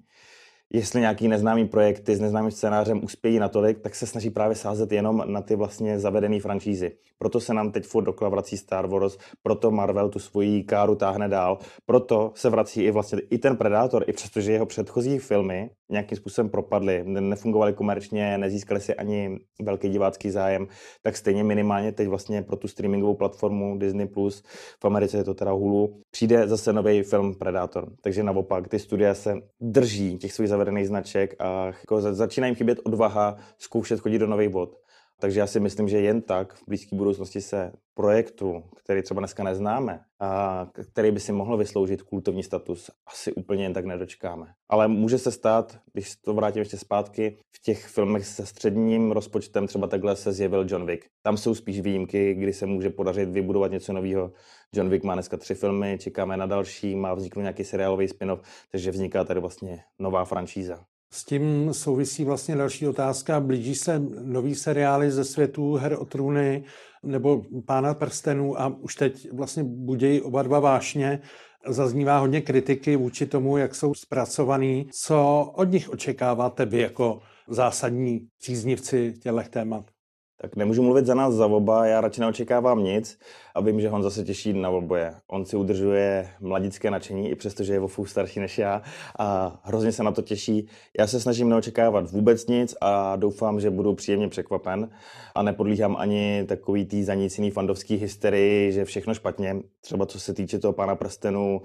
jestli 0.73 0.99
nějaký 0.99 1.27
neznámý 1.27 1.67
projekty 1.67 2.15
s 2.15 2.19
neznámým 2.19 2.51
scénářem 2.51 3.03
uspějí 3.03 3.39
natolik, 3.39 3.79
tak 3.79 3.95
se 3.95 4.07
snaží 4.07 4.29
právě 4.29 4.55
sázet 4.55 4.91
jenom 4.91 5.23
na 5.25 5.41
ty 5.41 5.55
vlastně 5.55 5.99
zavedené 5.99 6.39
franšízy. 6.39 6.91
Proto 7.17 7.39
se 7.39 7.53
nám 7.53 7.71
teď 7.71 7.85
furt 7.85 8.03
dokola 8.03 8.29
vrací 8.29 8.57
Star 8.57 8.87
Wars, 8.87 9.17
proto 9.43 9.71
Marvel 9.71 10.09
tu 10.09 10.19
svoji 10.19 10.63
káru 10.63 10.95
táhne 10.95 11.27
dál, 11.27 11.57
proto 11.85 12.31
se 12.35 12.49
vrací 12.49 12.81
i 12.81 12.91
vlastně 12.91 13.19
i 13.29 13.37
ten 13.37 13.57
Predator, 13.57 14.03
i 14.07 14.13
přestože 14.13 14.51
jeho 14.51 14.65
předchozí 14.65 15.19
filmy 15.19 15.69
nějakým 15.89 16.17
způsobem 16.17 16.49
propadly, 16.49 17.03
nefungovaly 17.05 17.73
komerčně, 17.73 18.37
nezískali 18.37 18.81
si 18.81 18.95
ani 18.95 19.39
velký 19.61 19.89
divácký 19.89 20.29
zájem, 20.29 20.67
tak 21.01 21.17
stejně 21.17 21.43
minimálně 21.43 21.91
teď 21.91 22.07
vlastně 22.07 22.41
pro 22.41 22.55
tu 22.55 22.67
streamingovou 22.67 23.15
platformu 23.15 23.77
Disney+, 23.77 24.07
Plus, 24.07 24.43
v 24.81 24.85
Americe 24.85 25.17
je 25.17 25.23
to 25.23 25.33
teda 25.33 25.51
Hulu, 25.51 26.01
přijde 26.11 26.47
zase 26.47 26.73
nový 26.73 27.03
film 27.03 27.35
Predator. 27.35 27.91
Takže 28.01 28.23
naopak 28.23 28.67
ty 28.67 28.79
studia 28.79 29.13
se 29.13 29.35
drží 29.61 30.17
těch 30.17 30.33
svých 30.33 30.49
zavedených 30.59 30.87
značek 30.87 31.35
a 31.39 31.65
jako 31.65 32.01
začíná 32.01 32.47
jim 32.47 32.55
chybět 32.55 32.79
odvaha 32.83 33.37
zkoušet 33.57 33.99
chodit 33.99 34.19
do 34.19 34.27
nových 34.27 34.49
bod. 34.49 34.75
Takže 35.19 35.39
já 35.39 35.47
si 35.47 35.59
myslím, 35.59 35.87
že 35.87 35.99
jen 35.99 36.21
tak 36.21 36.53
v 36.53 36.63
blízké 36.67 36.95
budoucnosti 36.95 37.41
se 37.41 37.71
projektu, 37.93 38.63
který 38.83 39.01
třeba 39.01 39.19
dneska 39.19 39.43
neznáme, 39.43 39.99
a 40.19 40.67
který 40.91 41.11
by 41.11 41.19
si 41.19 41.31
mohl 41.31 41.57
vysloužit 41.57 42.01
kultovní 42.01 42.43
status, 42.43 42.91
asi 43.07 43.33
úplně 43.33 43.63
jen 43.63 43.73
tak 43.73 43.85
nedočkáme. 43.85 44.47
Ale 44.69 44.87
může 44.87 45.17
se 45.17 45.31
stát, 45.31 45.79
když 45.93 46.15
to 46.15 46.33
vrátím 46.33 46.59
ještě 46.59 46.77
zpátky, 46.77 47.37
v 47.55 47.61
těch 47.61 47.87
filmech 47.87 48.25
se 48.25 48.45
středním 48.45 49.11
rozpočtem 49.11 49.67
třeba 49.67 49.87
takhle 49.87 50.15
se 50.15 50.31
zjevil 50.31 50.65
John 50.69 50.85
Wick. 50.85 51.05
Tam 51.23 51.37
jsou 51.37 51.55
spíš 51.55 51.81
výjimky, 51.81 52.33
kdy 52.33 52.53
se 52.53 52.65
může 52.65 52.89
podařit 52.89 53.29
vybudovat 53.29 53.71
něco 53.71 53.93
nového. 53.93 54.31
John 54.75 54.89
Wick 54.89 55.03
má 55.03 55.13
dneska 55.13 55.37
tři 55.37 55.55
filmy, 55.55 55.97
čekáme 55.99 56.37
na 56.37 56.45
další, 56.45 56.95
má 56.95 57.13
vzniknout 57.13 57.41
nějaký 57.41 57.63
seriálový 57.63 58.07
spin-off, 58.07 58.41
takže 58.71 58.91
vzniká 58.91 59.23
tady 59.23 59.39
vlastně 59.39 59.79
nová 59.99 60.25
franšíza. 60.25 60.85
S 61.13 61.25
tím 61.25 61.73
souvisí 61.73 62.25
vlastně 62.25 62.55
další 62.55 62.87
otázka. 62.87 63.39
Blíží 63.39 63.75
se 63.75 63.99
nový 64.23 64.55
seriály 64.55 65.11
ze 65.11 65.25
světu 65.25 65.73
Her 65.73 65.97
o 65.99 66.05
trůny 66.05 66.63
nebo 67.03 67.41
Pána 67.65 67.93
prstenů 67.93 68.61
a 68.61 68.67
už 68.67 68.95
teď 68.95 69.31
vlastně 69.31 69.63
budějí 69.63 70.21
oba 70.21 70.43
dva 70.43 70.59
vášně. 70.59 71.21
Zaznívá 71.67 72.19
hodně 72.19 72.41
kritiky 72.41 72.95
vůči 72.95 73.25
tomu, 73.25 73.57
jak 73.57 73.75
jsou 73.75 73.93
zpracovaný. 73.93 74.89
Co 74.91 75.51
od 75.55 75.71
nich 75.71 75.89
očekáváte 75.89 76.65
vy 76.65 76.81
jako 76.81 77.21
zásadní 77.47 78.27
příznivci 78.39 79.13
těchto 79.13 79.41
témat? 79.49 79.85
Tak 80.41 80.55
nemůžu 80.55 80.83
mluvit 80.83 81.05
za 81.05 81.13
nás 81.13 81.33
za 81.33 81.45
oba, 81.45 81.85
já 81.85 82.01
radši 82.01 82.21
neočekávám 82.21 82.83
nic 82.83 83.19
a 83.55 83.61
vím, 83.61 83.81
že 83.81 83.89
Honza 83.89 84.09
se 84.09 84.23
těší 84.23 84.53
na 84.53 84.69
oboje. 84.69 85.13
On 85.27 85.45
si 85.45 85.57
udržuje 85.57 86.29
mladické 86.39 86.91
nadšení, 86.91 87.29
i 87.29 87.35
přesto, 87.35 87.63
že 87.63 87.73
je 87.73 87.79
o 87.79 88.05
starší 88.05 88.39
než 88.39 88.57
já 88.57 88.81
a 89.19 89.59
hrozně 89.63 89.91
se 89.91 90.03
na 90.03 90.11
to 90.11 90.21
těší. 90.21 90.67
Já 90.99 91.07
se 91.07 91.19
snažím 91.19 91.49
neočekávat 91.49 92.11
vůbec 92.11 92.47
nic 92.47 92.75
a 92.81 93.15
doufám, 93.15 93.59
že 93.59 93.69
budu 93.69 93.93
příjemně 93.93 94.27
překvapen 94.27 94.89
a 95.35 95.41
nepodlíhám 95.41 95.95
ani 95.99 96.45
takový 96.47 96.85
tý 96.85 97.03
zanícený 97.03 97.51
fandovský 97.51 97.95
hysterii, 97.95 98.71
že 98.71 98.85
všechno 98.85 99.13
špatně. 99.13 99.55
Třeba 99.81 100.05
co 100.05 100.19
se 100.19 100.33
týče 100.33 100.59
toho 100.59 100.73
pána 100.73 100.95
prstenu, 100.95 101.61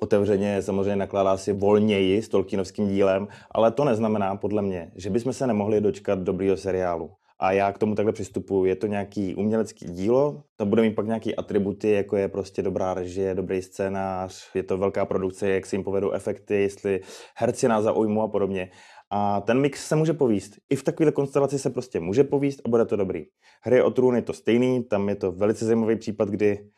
otevřeně 0.00 0.62
samozřejmě 0.62 0.96
nakládá 0.96 1.36
si 1.36 1.52
volněji 1.52 2.22
s 2.22 2.28
Tolkienovským 2.28 2.88
dílem, 2.88 3.28
ale 3.50 3.70
to 3.70 3.84
neznamená 3.84 4.36
podle 4.36 4.62
mě, 4.62 4.92
že 4.96 5.10
bychom 5.10 5.32
se 5.32 5.46
nemohli 5.46 5.80
dočkat 5.80 6.18
dobrýho 6.18 6.56
seriálu. 6.56 7.10
A 7.42 7.52
já 7.52 7.72
k 7.72 7.78
tomu 7.78 7.94
takhle 7.94 8.12
přistupuji. 8.12 8.64
Je 8.64 8.76
to 8.76 8.86
nějaký 8.86 9.34
umělecký 9.34 9.86
dílo, 9.86 10.42
to 10.56 10.66
bude 10.66 10.82
mít 10.82 10.94
pak 10.94 11.06
nějaký 11.06 11.36
atributy, 11.36 11.90
jako 11.90 12.16
je 12.16 12.28
prostě 12.28 12.62
dobrá 12.62 12.94
režie, 12.94 13.34
dobrý 13.34 13.62
scénář, 13.62 14.54
je 14.54 14.62
to 14.62 14.78
velká 14.78 15.04
produkce, 15.04 15.48
jak 15.48 15.66
si 15.66 15.76
jim 15.76 15.84
povedou 15.84 16.10
efekty, 16.10 16.54
jestli 16.54 17.00
herci 17.36 17.68
nás 17.68 17.84
zaujmou 17.84 18.22
a 18.22 18.28
podobně. 18.28 18.70
A 19.10 19.40
ten 19.40 19.60
mix 19.60 19.88
se 19.88 19.96
může 19.96 20.12
povíst. 20.12 20.52
I 20.70 20.76
v 20.76 20.82
takové 20.82 21.12
konstelaci 21.12 21.58
se 21.58 21.70
prostě 21.70 22.00
může 22.00 22.24
povíst 22.24 22.60
a 22.64 22.68
bude 22.68 22.84
to 22.84 22.96
dobrý. 22.96 23.24
Hry 23.62 23.82
o 23.82 23.90
trůny 23.90 24.22
to 24.22 24.32
stejný, 24.32 24.84
tam 24.84 25.08
je 25.08 25.14
to 25.14 25.32
velice 25.32 25.64
zajímavý 25.64 25.96
případ, 25.96 26.28
kdy 26.28 26.70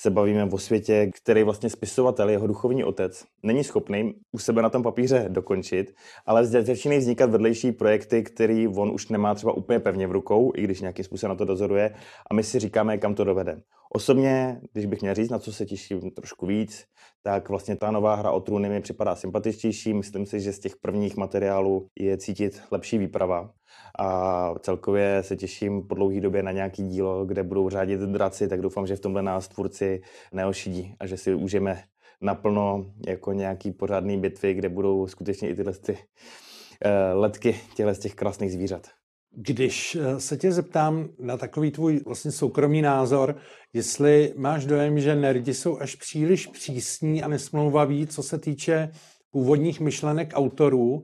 se 0.00 0.10
bavíme 0.10 0.44
o 0.44 0.58
světě, 0.58 1.10
který 1.22 1.42
vlastně 1.42 1.70
spisovatel, 1.70 2.30
jeho 2.30 2.46
duchovní 2.46 2.84
otec, 2.84 3.24
není 3.42 3.64
schopný 3.64 4.14
u 4.32 4.38
sebe 4.38 4.62
na 4.62 4.70
tom 4.70 4.82
papíře 4.82 5.26
dokončit, 5.28 5.94
ale 6.26 6.46
začínají 6.46 7.00
vznikat 7.00 7.30
vedlejší 7.30 7.72
projekty, 7.72 8.22
který 8.22 8.68
on 8.68 8.90
už 8.90 9.08
nemá 9.08 9.34
třeba 9.34 9.52
úplně 9.52 9.78
pevně 9.80 10.06
v 10.06 10.12
rukou, 10.12 10.52
i 10.56 10.62
když 10.62 10.80
nějakým 10.80 11.04
způsobem 11.04 11.28
na 11.28 11.36
to 11.36 11.44
dozoruje, 11.44 11.94
a 12.30 12.34
my 12.34 12.42
si 12.42 12.58
říkáme, 12.58 12.98
kam 12.98 13.14
to 13.14 13.24
dovede. 13.24 13.60
Osobně, 13.94 14.60
když 14.72 14.86
bych 14.86 15.00
měl 15.00 15.14
říct, 15.14 15.30
na 15.30 15.38
co 15.38 15.52
se 15.52 15.66
těším 15.66 16.10
trošku 16.10 16.46
víc, 16.46 16.84
tak 17.22 17.48
vlastně 17.48 17.76
ta 17.76 17.90
nová 17.90 18.14
hra 18.14 18.30
o 18.30 18.40
trůny 18.40 18.68
mi 18.68 18.80
připadá 18.80 19.14
sympatičtější. 19.14 19.94
Myslím 19.94 20.26
si, 20.26 20.40
že 20.40 20.52
z 20.52 20.58
těch 20.58 20.76
prvních 20.76 21.16
materiálů 21.16 21.86
je 21.98 22.18
cítit 22.18 22.62
lepší 22.70 22.98
výprava. 22.98 23.50
A 23.98 24.54
celkově 24.60 25.22
se 25.22 25.36
těším 25.36 25.82
po 25.82 25.94
dlouhé 25.94 26.20
době 26.20 26.42
na 26.42 26.52
nějaký 26.52 26.88
dílo, 26.88 27.26
kde 27.26 27.42
budou 27.42 27.68
řádit 27.68 28.00
draci, 28.00 28.48
tak 28.48 28.60
doufám, 28.60 28.86
že 28.86 28.96
v 28.96 29.00
tomhle 29.00 29.22
nás 29.22 29.48
tvůrci 29.48 30.02
neošidí 30.32 30.94
a 31.00 31.06
že 31.06 31.16
si 31.16 31.34
užijeme 31.34 31.82
naplno 32.20 32.86
jako 33.06 33.32
nějaký 33.32 33.72
pořádný 33.72 34.18
bitvy, 34.18 34.54
kde 34.54 34.68
budou 34.68 35.06
skutečně 35.06 35.48
i 35.48 35.54
tyhle 35.54 35.72
ty, 35.72 35.92
uh, 35.92 37.20
letky 37.20 37.60
těchto 37.76 37.94
z 37.94 37.98
těch 37.98 38.14
krásných 38.14 38.52
zvířat. 38.52 38.86
Když 39.36 39.96
eh, 40.00 40.20
se 40.20 40.36
tě 40.36 40.52
zeptám 40.52 41.08
na 41.18 41.36
takový 41.36 41.70
tvůj 41.70 42.00
vlastně 42.06 42.32
soukromý 42.32 42.82
názor, 42.82 43.36
jestli 43.72 44.34
máš 44.36 44.66
dojem, 44.66 45.00
že 45.00 45.16
nerdi 45.16 45.54
jsou 45.54 45.78
až 45.80 45.94
příliš 45.94 46.46
přísní 46.46 47.22
a 47.22 47.28
nesmlouvaví, 47.28 48.06
co 48.06 48.22
se 48.22 48.38
týče 48.38 48.90
původních 49.30 49.80
myšlenek 49.80 50.32
autorů, 50.34 51.02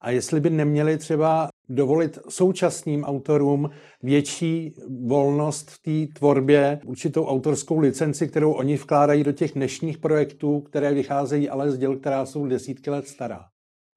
a 0.00 0.10
jestli 0.10 0.40
by 0.40 0.50
neměli 0.50 0.98
třeba 0.98 1.48
dovolit 1.68 2.18
současným 2.28 3.04
autorům 3.04 3.70
větší 4.02 4.74
volnost 5.06 5.70
v 5.70 5.82
té 5.82 6.18
tvorbě, 6.18 6.80
určitou 6.86 7.26
autorskou 7.26 7.78
licenci, 7.78 8.28
kterou 8.28 8.52
oni 8.52 8.76
vkládají 8.76 9.24
do 9.24 9.32
těch 9.32 9.52
dnešních 9.52 9.98
projektů, 9.98 10.60
které 10.60 10.94
vycházejí 10.94 11.48
ale 11.48 11.70
z 11.70 11.78
děl, 11.78 11.96
která 11.96 12.26
jsou 12.26 12.46
desítky 12.46 12.90
let 12.90 13.08
stará. 13.08 13.44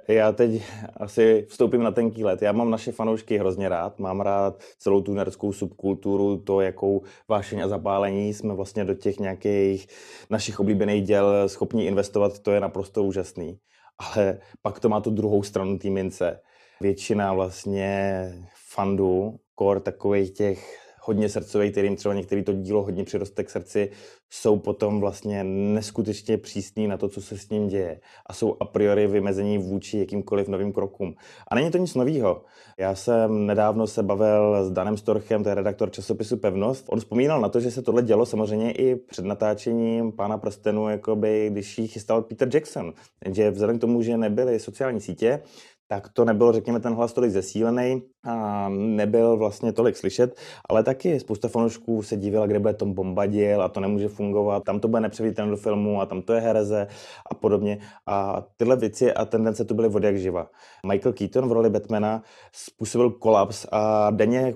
Já 0.07 0.31
teď 0.31 0.61
asi 0.97 1.45
vstoupím 1.49 1.83
na 1.83 1.91
tenký 1.91 2.23
let. 2.23 2.41
Já 2.41 2.51
mám 2.51 2.71
naše 2.71 2.91
fanoušky 2.91 3.37
hrozně 3.37 3.69
rád. 3.69 3.99
Mám 3.99 4.21
rád 4.21 4.63
celou 4.79 5.01
tu 5.01 5.13
nerdskou 5.13 5.53
subkulturu, 5.53 6.37
to, 6.37 6.61
jakou 6.61 7.01
vášeň 7.27 7.59
a 7.63 7.67
zapálení 7.67 8.33
jsme 8.33 8.53
vlastně 8.53 8.85
do 8.85 8.93
těch 8.93 9.19
nějakých 9.19 9.87
našich 10.29 10.59
oblíbených 10.59 11.03
děl 11.03 11.49
schopni 11.49 11.85
investovat, 11.85 12.39
to 12.39 12.51
je 12.51 12.59
naprosto 12.59 13.03
úžasný. 13.03 13.59
Ale 13.99 14.39
pak 14.61 14.79
to 14.79 14.89
má 14.89 15.01
tu 15.01 15.09
druhou 15.09 15.43
stranu 15.43 15.77
té 15.77 15.89
mince. 15.89 16.39
Většina 16.81 17.33
vlastně 17.33 18.31
fandů, 18.69 19.39
kor 19.55 19.79
takových 19.79 20.31
těch 20.31 20.87
hodně 21.07 21.29
srdcový, 21.29 21.71
kterým 21.71 21.95
třeba 21.95 22.13
některý 22.13 22.43
to 22.43 22.53
dílo 22.53 22.83
hodně 22.83 23.03
přiroste 23.03 23.43
k 23.43 23.49
srdci, 23.49 23.91
jsou 24.29 24.59
potom 24.59 24.99
vlastně 24.99 25.43
neskutečně 25.43 26.37
přísní 26.37 26.87
na 26.87 26.97
to, 26.97 27.09
co 27.09 27.21
se 27.21 27.37
s 27.37 27.49
ním 27.49 27.67
děje 27.67 27.99
a 28.25 28.33
jsou 28.33 28.57
a 28.59 28.65
priori 28.65 29.07
vymezení 29.07 29.57
vůči 29.57 29.97
jakýmkoliv 29.97 30.47
novým 30.47 30.73
krokům. 30.73 31.15
A 31.47 31.55
není 31.55 31.71
to 31.71 31.77
nic 31.77 31.95
nového. 31.95 32.43
Já 32.79 32.95
jsem 32.95 33.45
nedávno 33.45 33.87
se 33.87 34.03
bavil 34.03 34.65
s 34.65 34.71
Danem 34.71 34.97
Storchem, 34.97 35.43
to 35.43 35.49
je 35.49 35.55
redaktor 35.55 35.91
časopisu 35.91 36.37
Pevnost. 36.37 36.85
On 36.89 36.99
vzpomínal 36.99 37.41
na 37.41 37.49
to, 37.49 37.59
že 37.59 37.71
se 37.71 37.81
tohle 37.81 38.01
dělo 38.01 38.25
samozřejmě 38.25 38.71
i 38.71 38.95
před 38.95 39.25
natáčením 39.25 40.11
Pána 40.11 40.37
prstenu, 40.37 40.89
jakoby, 40.89 41.49
když 41.49 41.77
ji 41.77 41.87
chystal 41.87 42.21
Peter 42.21 42.49
Jackson. 42.53 42.93
Že 43.31 43.51
vzhledem 43.51 43.77
k 43.77 43.81
tomu, 43.81 44.01
že 44.01 44.17
nebyly 44.17 44.59
sociální 44.59 45.01
sítě, 45.01 45.41
tak 45.87 46.09
to 46.09 46.25
nebylo, 46.25 46.53
řekněme, 46.53 46.79
ten 46.79 46.93
hlas 46.93 47.13
tolik 47.13 47.31
zesílený 47.31 48.01
a 48.23 48.69
nebyl 48.69 49.37
vlastně 49.37 49.73
tolik 49.73 49.97
slyšet, 49.97 50.39
ale 50.69 50.83
taky 50.83 51.19
spousta 51.19 51.47
fanoušků 51.47 52.03
se 52.03 52.17
divila, 52.17 52.47
kde 52.47 52.59
bude 52.59 52.73
Tom 52.73 52.93
Bombadil 52.93 53.61
a 53.61 53.69
to 53.69 53.79
nemůže 53.79 54.07
fungovat, 54.07 54.63
tam 54.63 54.79
to 54.79 54.87
bude 54.87 55.01
nepřevítelné 55.01 55.51
do 55.51 55.57
filmu 55.57 56.01
a 56.01 56.05
tam 56.05 56.21
to 56.21 56.33
je 56.33 56.41
hereze 56.41 56.87
a 57.31 57.35
podobně. 57.35 57.77
A 58.07 58.45
tyhle 58.57 58.75
věci 58.75 59.13
a 59.13 59.25
tendence 59.25 59.65
tu 59.65 59.75
byly 59.75 59.89
vody 59.89 60.07
jak 60.07 60.17
živa. 60.17 60.49
Michael 60.85 61.13
Keaton 61.13 61.49
v 61.49 61.51
roli 61.51 61.69
Batmana 61.69 62.23
způsobil 62.51 63.09
kolaps 63.09 63.65
a 63.71 64.11
denně 64.11 64.53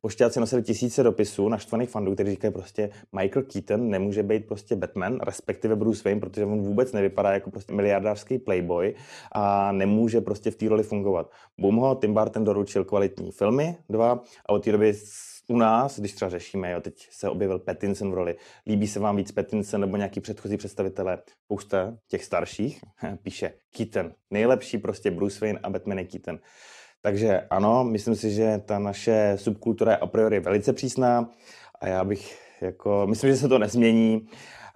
pošťáci 0.00 0.40
nosili 0.40 0.62
tisíce 0.62 1.02
dopisů 1.02 1.48
naštvaných 1.48 1.90
fandů, 1.90 2.14
kteří 2.14 2.30
říkají 2.30 2.52
prostě 2.52 2.90
Michael 3.20 3.44
Keaton 3.52 3.90
nemůže 3.90 4.22
být 4.22 4.46
prostě 4.46 4.76
Batman, 4.76 5.18
respektive 5.22 5.76
Bruce 5.76 6.02
Wayne, 6.04 6.20
protože 6.20 6.44
on 6.44 6.62
vůbec 6.62 6.92
nevypadá 6.92 7.32
jako 7.32 7.50
prostě 7.50 7.72
miliardářský 7.74 8.38
playboy 8.38 8.94
a 9.32 9.72
nemůže 9.72 10.20
prostě 10.20 10.50
v 10.50 10.56
té 10.56 10.73
roli 10.74 10.82
fungovat. 10.82 11.30
Boom 11.58 11.76
ho 11.76 11.94
Tim 11.94 12.14
Burton 12.14 12.44
doručil 12.44 12.84
kvalitní 12.84 13.32
filmy, 13.32 13.76
dva, 13.88 14.22
a 14.46 14.52
od 14.52 14.64
té 14.64 14.72
doby 14.72 14.94
u 15.48 15.56
nás, 15.56 15.98
když 15.98 16.12
třeba 16.12 16.28
řešíme, 16.28 16.70
jo, 16.70 16.80
teď 16.80 17.08
se 17.10 17.28
objevil 17.28 17.58
Pattinson 17.58 18.10
v 18.10 18.14
roli, 18.14 18.36
líbí 18.66 18.86
se 18.86 19.00
vám 19.00 19.16
víc 19.16 19.32
Pattinson 19.32 19.80
nebo 19.80 19.96
nějaký 19.96 20.20
předchozí 20.20 20.56
představitele, 20.56 21.18
spousta 21.44 21.96
těch 22.08 22.24
starších, 22.24 22.80
píše 23.22 23.52
Keaton, 23.76 24.12
nejlepší 24.30 24.78
prostě 24.78 25.10
Bruce 25.10 25.40
Wayne 25.40 25.60
a 25.62 25.70
Batman 25.70 25.98
je 25.98 26.04
Keaton. 26.04 26.38
Takže 27.02 27.40
ano, 27.50 27.84
myslím 27.84 28.14
si, 28.14 28.30
že 28.30 28.62
ta 28.64 28.78
naše 28.78 29.32
subkultura 29.36 29.92
je 29.92 29.98
a 29.98 30.06
priori 30.06 30.40
velice 30.40 30.72
přísná 30.72 31.30
a 31.80 31.88
já 31.88 32.04
bych 32.04 32.38
jako, 32.60 33.06
myslím, 33.06 33.30
že 33.30 33.36
se 33.36 33.48
to 33.48 33.58
nezmění 33.58 34.28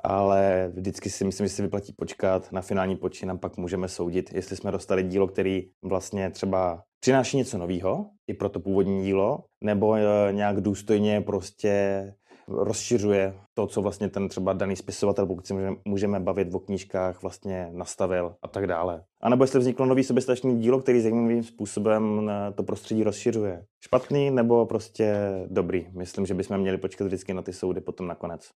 ale 0.05 0.71
vždycky 0.75 1.11
si 1.11 1.25
myslím, 1.25 1.47
že 1.47 1.53
si 1.53 1.63
vyplatí 1.63 1.93
počkat 1.93 2.53
na 2.53 2.63
finální 2.63 2.97
počin 2.97 3.31
a 3.31 3.37
pak 3.37 3.57
můžeme 3.57 3.89
soudit, 3.89 4.35
jestli 4.35 4.57
jsme 4.57 4.71
dostali 4.71 5.03
dílo, 5.03 5.27
který 5.27 5.63
vlastně 5.83 6.31
třeba 6.31 6.83
přináší 7.01 7.37
něco 7.37 7.59
nového 7.59 8.11
i 8.27 8.35
pro 8.35 8.49
to 8.49 8.61
původní 8.61 9.05
dílo, 9.05 9.45
nebo 9.61 9.95
eh, 9.95 10.33
nějak 10.33 10.61
důstojně 10.61 11.21
prostě 11.21 12.03
rozšiřuje 12.49 13.35
to, 13.55 13.67
co 13.67 13.83
vlastně 13.83 14.09
ten 14.09 14.29
třeba 14.29 14.53
daný 14.53 14.77
spisovatel, 14.77 15.27
pokud 15.27 15.47
si 15.47 15.55
můžeme 15.85 16.21
bavit 16.21 16.55
o 16.55 16.59
knížkách, 16.59 17.23
vlastně 17.23 17.69
nastavil 17.73 18.35
a 18.43 18.49
tak 18.49 18.67
dále. 18.67 19.05
A 19.21 19.29
nebo 19.29 19.45
jestli 19.45 19.59
vzniklo 19.59 19.87
nový 19.87 20.05
soběstačný 20.05 20.59
dílo, 20.61 20.81
který 20.81 21.01
zajímavým 21.01 21.43
způsobem 21.43 22.31
eh, 22.31 22.53
to 22.53 22.63
prostředí 22.63 23.05
rozšiřuje. 23.05 23.65
Špatný 23.85 24.31
nebo 24.31 24.67
prostě 24.67 25.17
dobrý? 25.47 25.87
Myslím, 25.93 26.27
že 26.27 26.35
bychom 26.35 26.59
měli 26.59 26.79
počkat 26.79 27.05
vždycky 27.05 27.35
na 27.35 27.43
ty 27.43 27.53
soudy 27.53 27.81
potom 27.81 28.07
nakonec. 28.07 28.51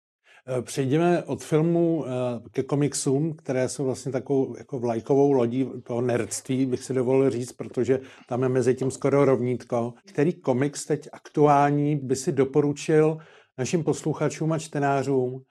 Eh, 0.48 0.62
přejdeme 0.62 1.22
od 1.22 1.44
filmu 1.44 2.04
eh, 2.06 2.10
ke 2.52 2.62
komiksům, 2.62 3.36
které 3.36 3.68
jsou 3.68 3.84
vlastně 3.84 4.12
takovou 4.12 4.54
jako 4.58 4.78
vlajkovou 4.78 5.32
lodí 5.32 5.68
toho 5.84 6.00
nerdství, 6.00 6.66
bych 6.66 6.84
si 6.84 6.94
dovolil 6.94 7.30
říct, 7.30 7.52
protože 7.52 8.00
tam 8.28 8.42
je 8.42 8.48
mezi 8.48 8.74
tím 8.74 8.90
skoro 8.90 9.24
rovnítko. 9.24 9.94
Který 10.08 10.32
komiks 10.32 10.84
teď 10.84 11.08
aktuální 11.12 11.96
by 11.96 12.16
si 12.16 12.32
doporučil 12.32 13.18
našim 13.58 13.84
posluchačům 13.84 14.52
a 14.52 14.58
čtenářům 14.58 15.42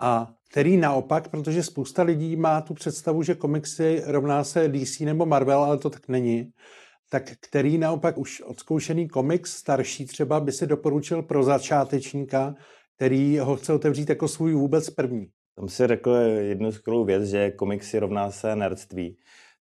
a 0.00 0.32
který 0.50 0.76
naopak, 0.76 1.28
protože 1.28 1.62
spousta 1.62 2.02
lidí 2.02 2.36
má 2.36 2.60
tu 2.60 2.74
představu, 2.74 3.22
že 3.22 3.34
komiksy 3.34 4.02
rovná 4.06 4.44
se 4.44 4.68
DC 4.68 5.00
nebo 5.00 5.26
Marvel, 5.26 5.64
ale 5.64 5.78
to 5.78 5.90
tak 5.90 6.08
není, 6.08 6.50
tak 7.08 7.22
který 7.40 7.78
naopak 7.78 8.18
už 8.18 8.42
odzkoušený 8.46 9.08
komiks, 9.08 9.56
starší 9.56 10.06
třeba, 10.06 10.40
by 10.40 10.52
si 10.52 10.66
doporučil 10.66 11.22
pro 11.22 11.42
začátečníka, 11.42 12.54
který 12.96 13.38
ho 13.38 13.56
chce 13.56 13.72
otevřít 13.72 14.08
jako 14.08 14.28
svůj 14.28 14.54
vůbec 14.54 14.90
první. 14.90 15.26
Tam 15.54 15.68
si 15.68 15.86
řekl 15.86 16.10
jednu 16.38 16.72
skvělou 16.72 17.04
věc, 17.04 17.24
že 17.24 17.50
komiksy 17.50 17.98
rovná 17.98 18.30
se 18.30 18.56
nerdství 18.56 19.18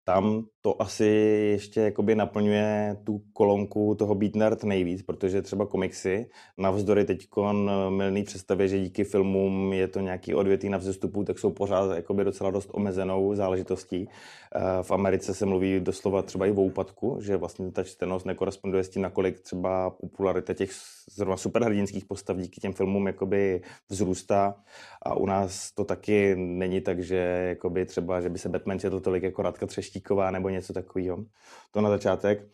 tam 0.04 0.46
to 0.66 0.82
asi 0.82 1.06
ještě 1.52 1.82
jakoby 1.82 2.16
naplňuje 2.16 2.98
tu 3.04 3.22
kolonku 3.34 3.96
toho 3.96 4.16
být 4.16 4.36
nerd 4.36 4.64
nejvíc, 4.64 5.02
protože 5.02 5.42
třeba 5.42 5.66
komiksy, 5.66 6.30
navzdory 6.58 7.06
teď 7.06 7.28
milný 7.90 8.24
představě, 8.24 8.68
že 8.68 8.80
díky 8.80 9.04
filmům 9.04 9.74
je 9.74 9.88
to 9.88 10.00
nějaký 10.00 10.36
odvětý 10.36 10.70
na 10.70 10.78
vzestupu, 10.78 11.24
tak 11.24 11.40
jsou 11.40 11.52
pořád 11.52 11.96
jakoby 11.96 12.24
docela 12.24 12.52
dost 12.52 12.70
omezenou 12.74 13.36
záležitostí. 13.36 14.08
Eh, 14.56 14.84
v 14.84 14.92
Americe 14.92 15.34
se 15.34 15.46
mluví 15.46 15.80
doslova 15.80 16.22
třeba 16.22 16.46
i 16.46 16.52
o 16.52 16.62
úpadku, 16.62 17.18
že 17.22 17.38
vlastně 17.38 17.72
ta 17.72 17.84
čtenost 17.84 18.26
nekoresponduje 18.26 18.84
s 18.84 18.90
tím, 18.90 19.02
nakolik 19.02 19.40
třeba 19.40 19.90
popularita 19.90 20.54
těch 20.54 20.72
zrovna 21.12 21.38
superhrdinských 21.38 22.06
postav 22.06 22.38
díky 22.38 22.62
těm 22.62 22.74
filmům 22.74 23.08
jakoby 23.08 23.62
vzrůstá. 23.90 24.56
A 25.02 25.16
u 25.16 25.26
nás 25.26 25.72
to 25.72 25.86
taky 25.86 26.36
není 26.36 26.82
tak, 26.82 27.00
že 27.04 27.46
jakoby 27.50 27.86
třeba, 27.86 28.22
že 28.22 28.30
by 28.30 28.40
se 28.40 28.50
Batman 28.50 28.80
četl 28.80 29.00
tolik 29.00 29.24
jako 29.24 29.42
Radka 29.42 29.66
Třeštíková 29.66 30.32
nebo 30.32 30.53
něco 30.54 30.74
takového. 30.74 31.18
To 31.72 31.82
na 31.82 31.90
začátek. 31.90 32.48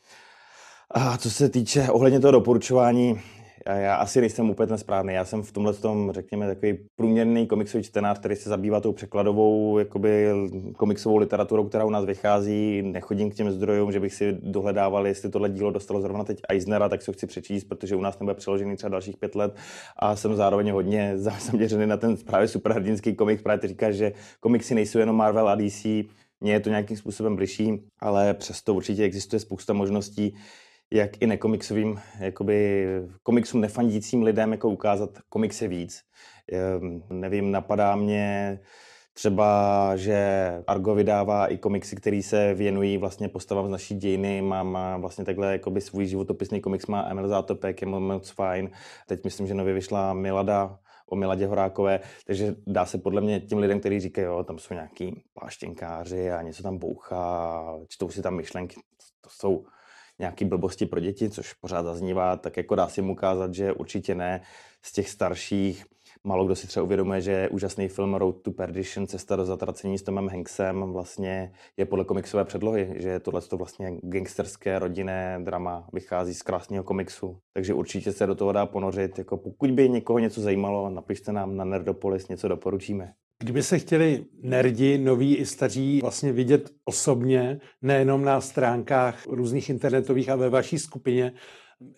A 0.91 1.17
co 1.17 1.31
se 1.31 1.49
týče 1.49 1.89
ohledně 1.89 2.19
toho 2.19 2.31
doporučování, 2.31 3.21
já, 3.65 3.95
asi 3.95 4.21
nejsem 4.21 4.49
úplně 4.49 4.67
ten 4.67 4.77
správný. 4.77 5.13
Já 5.13 5.25
jsem 5.25 5.41
v 5.43 5.51
tomhle 5.51 5.73
tom, 5.73 6.11
řekněme, 6.11 6.47
takový 6.47 6.77
průměrný 6.95 7.47
komiksový 7.47 7.83
čtenář, 7.83 8.19
který 8.19 8.35
se 8.35 8.49
zabývá 8.49 8.79
tou 8.79 8.93
překladovou 8.93 9.77
jakoby, 9.77 10.27
komiksovou 10.77 11.17
literaturou, 11.17 11.63
která 11.63 11.85
u 11.85 11.89
nás 11.89 12.05
vychází. 12.05 12.81
Nechodím 12.81 13.31
k 13.31 13.35
těm 13.35 13.51
zdrojům, 13.51 13.91
že 13.91 13.99
bych 13.99 14.13
si 14.13 14.37
dohledával, 14.41 15.07
jestli 15.07 15.29
tohle 15.29 15.49
dílo 15.49 15.71
dostalo 15.71 16.01
zrovna 16.01 16.23
teď 16.23 16.41
Eisnera, 16.49 16.89
tak 16.89 17.01
se 17.01 17.13
chci 17.13 17.27
přečíst, 17.27 17.63
protože 17.63 17.95
u 17.95 18.01
nás 18.01 18.19
nebude 18.19 18.35
přeložený 18.35 18.75
třeba 18.75 18.89
dalších 18.89 19.17
pět 19.17 19.35
let 19.35 19.55
a 19.97 20.15
jsem 20.15 20.35
zároveň 20.35 20.71
hodně 20.71 21.13
zaměřený 21.17 21.87
na 21.87 21.97
ten 21.97 22.17
právě 22.17 22.47
superhrdinský 22.47 23.15
komik. 23.15 23.43
Právě 23.43 23.67
říká, 23.69 23.91
že 23.91 24.11
komiksy 24.39 24.75
nejsou 24.75 24.99
jenom 24.99 25.15
Marvel 25.15 25.49
a 25.49 25.55
DC, 25.55 25.85
mně 26.41 26.53
je 26.53 26.59
to 26.59 26.69
nějakým 26.69 26.97
způsobem 26.97 27.35
bližší, 27.35 27.83
ale 27.99 28.33
přesto 28.33 28.73
určitě 28.73 29.03
existuje 29.03 29.39
spousta 29.39 29.73
možností, 29.73 30.35
jak 30.91 31.21
i 31.21 31.27
nekomiksovým, 31.27 31.99
jakoby 32.19 32.87
komiksům 33.23 33.61
nefandícím 33.61 34.23
lidem 34.23 34.51
jako 34.51 34.69
ukázat 34.69 35.09
komiksy 35.29 35.67
víc. 35.67 36.01
Ehm, 36.51 37.03
nevím, 37.09 37.51
napadá 37.51 37.95
mě 37.95 38.59
třeba, 39.13 39.91
že 39.95 40.17
Argo 40.67 40.95
vydává 40.95 41.47
i 41.47 41.57
komiksy, 41.57 41.95
které 41.95 42.21
se 42.23 42.53
věnují 42.53 42.97
vlastně 42.97 43.27
postavám 43.27 43.67
z 43.67 43.71
naší 43.71 43.95
dějiny. 43.95 44.41
Má, 44.41 44.63
má 44.63 44.97
vlastně 44.97 45.25
takhle 45.25 45.51
jakoby 45.51 45.81
svůj 45.81 46.05
životopisný 46.05 46.61
komiks, 46.61 46.87
má 46.87 47.09
Emil 47.09 47.27
Zátopek, 47.27 47.81
je 47.81 47.87
moc 47.87 48.29
fajn. 48.29 48.69
Teď 49.07 49.23
myslím, 49.23 49.47
že 49.47 49.53
nově 49.53 49.73
vyšla 49.73 50.13
Milada, 50.13 50.79
o 51.09 51.15
Miladě 51.15 51.47
Horákové, 51.47 51.99
takže 52.25 52.55
dá 52.67 52.85
se 52.85 52.97
podle 52.97 53.21
mě 53.21 53.39
těm 53.39 53.57
lidem, 53.57 53.79
kteří 53.79 53.99
říkají, 53.99 54.25
jo, 54.25 54.43
tam 54.43 54.59
jsou 54.59 54.73
nějaký 54.73 55.23
pláštěnkáři 55.33 56.31
a 56.31 56.41
něco 56.41 56.63
tam 56.63 56.77
bouchá, 56.77 57.63
čtou 57.87 58.09
si 58.09 58.21
tam 58.21 58.35
myšlenky, 58.35 58.75
to 59.21 59.29
jsou 59.29 59.65
nějaký 60.19 60.45
blbosti 60.45 60.85
pro 60.85 60.99
děti, 60.99 61.29
což 61.29 61.53
pořád 61.53 61.83
zaznívá, 61.83 62.37
tak 62.37 62.57
jako 62.57 62.75
dá 62.75 62.87
si 62.87 63.01
mu 63.01 63.11
ukázat, 63.11 63.53
že 63.53 63.73
určitě 63.73 64.15
ne 64.15 64.41
z 64.81 64.91
těch 64.91 65.09
starších 65.09 65.85
Málo 66.23 66.45
kdo 66.45 66.55
si 66.55 66.67
třeba 66.67 66.83
uvědomuje, 66.83 67.21
že 67.21 67.49
úžasný 67.49 67.87
film 67.87 68.13
Road 68.13 68.41
to 68.41 68.51
Perdition, 68.51 69.07
Cesta 69.07 69.35
do 69.35 69.45
zatracení 69.45 69.97
s 69.97 70.03
Tomem 70.03 70.27
Hanksem 70.27 70.93
vlastně 70.93 71.51
je 71.77 71.85
podle 71.85 72.05
komiksové 72.05 72.45
předlohy, 72.45 72.93
že 72.95 73.19
tohle 73.19 73.41
to 73.41 73.57
vlastně 73.57 73.91
gangsterské 74.03 74.79
rodinné 74.79 75.39
drama 75.43 75.87
vychází 75.93 76.33
z 76.33 76.41
krásného 76.41 76.83
komiksu. 76.83 77.37
Takže 77.53 77.73
určitě 77.73 78.11
se 78.11 78.27
do 78.27 78.35
toho 78.35 78.51
dá 78.51 78.65
ponořit. 78.65 79.17
Jako 79.17 79.37
pokud 79.37 79.71
by 79.71 79.89
někoho 79.89 80.19
něco 80.19 80.41
zajímalo, 80.41 80.89
napište 80.89 81.31
nám 81.31 81.57
na 81.57 81.65
Nerdopolis, 81.65 82.27
něco 82.27 82.47
doporučíme. 82.47 83.13
Kdyby 83.43 83.63
se 83.63 83.79
chtěli 83.79 84.25
nerdi, 84.43 84.97
noví 84.97 85.35
i 85.35 85.45
staří, 85.45 85.99
vlastně 86.01 86.31
vidět 86.31 86.69
osobně, 86.85 87.59
nejenom 87.81 88.23
na 88.23 88.41
stránkách 88.41 89.27
různých 89.27 89.69
internetových 89.69 90.29
a 90.29 90.35
ve 90.35 90.49
vaší 90.49 90.79
skupině, 90.79 91.33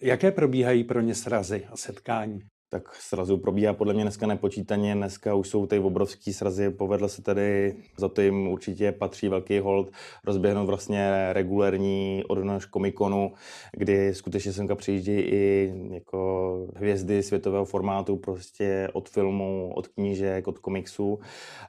jaké 0.01 0.31
probíhají 0.31 0.83
pro 0.83 1.01
ně 1.01 1.15
srazy 1.15 1.65
a 1.71 1.77
setkání? 1.77 2.39
Tak 2.71 2.95
srazu 2.95 3.37
probíhá 3.37 3.73
podle 3.73 3.93
mě 3.93 4.03
dneska 4.03 4.27
nepočítaně. 4.27 4.95
Dneska 4.95 5.35
už 5.35 5.49
jsou 5.49 5.65
tady 5.65 5.81
obrovský 5.81 6.33
srazy, 6.33 6.69
povedlo 6.69 7.09
se 7.09 7.21
tady, 7.21 7.75
za 7.97 8.09
to 8.09 8.21
jim 8.21 8.47
určitě 8.47 8.91
patří 8.91 9.27
velký 9.27 9.59
hold, 9.59 9.91
rozběhnout 10.25 10.67
vlastně 10.67 11.29
regulární 11.33 12.23
odnož 12.27 12.65
komikonu, 12.65 13.33
kdy 13.77 14.15
skutečně 14.15 14.53
semka 14.53 14.75
přijíždí 14.75 15.11
i 15.11 15.73
jako 15.91 16.67
hvězdy 16.75 17.23
světového 17.23 17.65
formátu, 17.65 18.17
prostě 18.17 18.87
od 18.93 19.09
filmu, 19.09 19.71
od 19.75 19.87
knížek, 19.87 20.47
od 20.47 20.59
komiksů, 20.59 21.19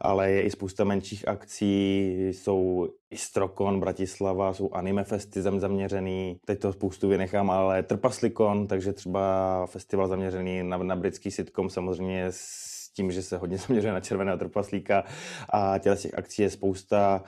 ale 0.00 0.30
je 0.30 0.42
i 0.42 0.50
spousta 0.50 0.84
menších 0.84 1.28
akcí, 1.28 2.08
jsou 2.28 2.88
i 3.12 3.16
Strokon, 3.16 3.80
Bratislava, 3.80 4.54
jsou 4.54 4.70
anime 4.72 5.04
festy 5.04 5.42
zaměřený, 5.42 6.36
teď 6.46 6.58
to 6.58 6.72
spoustu 6.72 7.08
vynechám, 7.08 7.50
ale 7.50 7.82
Trpaslikon, 7.82 8.66
takže 8.66 8.92
třeba 8.92 9.66
festival 9.66 10.08
zaměřený 10.08 10.62
na, 10.62 10.91
na 10.92 10.96
britský 10.96 11.30
sitcom, 11.30 11.70
samozřejmě 11.70 12.26
s 12.30 12.90
tím, 12.94 13.12
že 13.12 13.22
se 13.22 13.36
hodně 13.36 13.58
zaměřuje 13.66 13.92
na 13.92 14.00
červeného 14.00 14.38
trpaslíka 14.38 15.04
a 15.52 15.78
těch 15.78 16.18
akcí 16.18 16.42
je 16.42 16.50
spousta. 16.50 17.24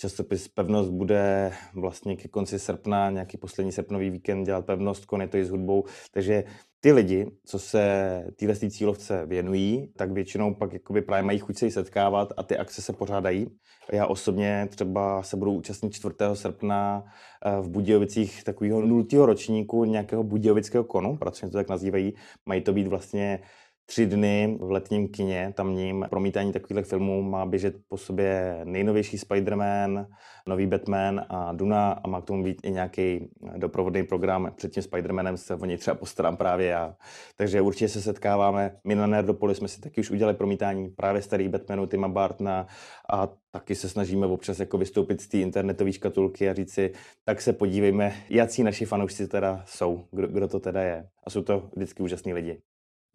Časopis 0.00 0.48
Pevnost 0.48 0.90
bude 0.90 1.52
vlastně 1.74 2.16
ke 2.16 2.28
konci 2.28 2.58
srpna, 2.58 3.10
nějaký 3.10 3.36
poslední 3.36 3.72
srpnový 3.72 4.10
víkend 4.10 4.44
dělat 4.44 4.66
Pevnost, 4.66 5.04
kon 5.04 5.28
to 5.28 5.36
i 5.36 5.44
s 5.44 5.50
hudbou, 5.50 5.84
takže 6.12 6.44
ty 6.80 6.92
lidi, 6.92 7.26
co 7.44 7.58
se 7.58 8.24
téhle 8.36 8.56
cílovce 8.56 9.26
věnují, 9.26 9.92
tak 9.96 10.12
většinou 10.12 10.54
pak 10.54 10.72
jakoby 10.72 11.02
právě 11.02 11.22
mají 11.22 11.38
chuť 11.38 11.56
se 11.56 11.64
jí 11.64 11.70
setkávat 11.70 12.32
a 12.36 12.42
ty 12.42 12.56
akce 12.56 12.82
se 12.82 12.92
pořádají. 12.92 13.46
Já 13.92 14.06
osobně 14.06 14.68
třeba 14.70 15.22
se 15.22 15.36
budu 15.36 15.52
účastnit 15.52 15.92
4. 15.92 16.14
srpna 16.34 17.04
eh, 17.44 17.60
v 17.60 17.68
Budějovicích 17.68 18.44
takového 18.44 18.80
nultého 18.86 19.26
ročníku 19.26 19.84
nějakého 19.84 20.24
budějovického 20.24 20.84
konu, 20.84 21.16
protože 21.16 21.46
to 21.46 21.52
tak 21.52 21.68
nazývají. 21.68 22.14
Mají 22.46 22.60
to 22.60 22.72
být 22.72 22.86
vlastně 22.86 23.40
tři 23.88 24.06
dny 24.06 24.58
v 24.60 24.70
letním 24.70 25.08
kině 25.08 25.52
tamním. 25.56 26.06
Promítání 26.10 26.52
takových 26.52 26.86
filmů 26.86 27.22
má 27.22 27.46
běžet 27.46 27.74
po 27.88 27.96
sobě 27.96 28.60
nejnovější 28.64 29.16
Spider-Man, 29.16 30.06
nový 30.48 30.66
Batman 30.66 31.24
a 31.28 31.52
Duna 31.52 31.92
a 31.92 32.08
má 32.08 32.20
k 32.20 32.24
tomu 32.24 32.44
být 32.44 32.60
i 32.62 32.70
nějaký 32.70 33.28
doprovodný 33.56 34.02
program. 34.02 34.52
Před 34.56 34.72
tím 34.72 34.82
Spider-Manem 34.82 35.34
se 35.34 35.54
o 35.54 35.64
něj 35.64 35.78
třeba 35.78 35.94
postarám 35.94 36.36
právě 36.36 36.66
já. 36.66 36.96
Takže 37.36 37.60
určitě 37.60 37.88
se 37.88 38.02
setkáváme. 38.02 38.76
My 38.84 38.94
na 38.94 39.06
Nerdopolis 39.06 39.58
jsme 39.58 39.68
si 39.68 39.80
taky 39.80 40.00
už 40.00 40.10
udělali 40.10 40.36
promítání 40.36 40.88
právě 40.88 41.22
starý 41.22 41.48
Batmanu 41.48 41.86
Tima 41.86 42.08
Bartna 42.08 42.66
a 43.12 43.28
taky 43.50 43.74
se 43.74 43.88
snažíme 43.88 44.26
občas 44.26 44.60
jako 44.60 44.78
vystoupit 44.78 45.20
z 45.20 45.28
té 45.28 45.38
internetové 45.38 45.92
škatulky 45.92 46.50
a 46.50 46.54
říct 46.54 46.72
si, 46.72 46.92
tak 47.24 47.40
se 47.40 47.52
podívejme, 47.52 48.14
jaký 48.30 48.62
naši 48.62 48.84
fanoušci 48.84 49.28
teda 49.28 49.62
jsou, 49.66 50.04
kdo, 50.10 50.28
kdo 50.28 50.48
to 50.48 50.60
teda 50.60 50.82
je. 50.82 51.08
A 51.24 51.30
jsou 51.30 51.42
to 51.42 51.70
vždycky 51.76 52.02
úžasní 52.02 52.32
lidi. 52.32 52.60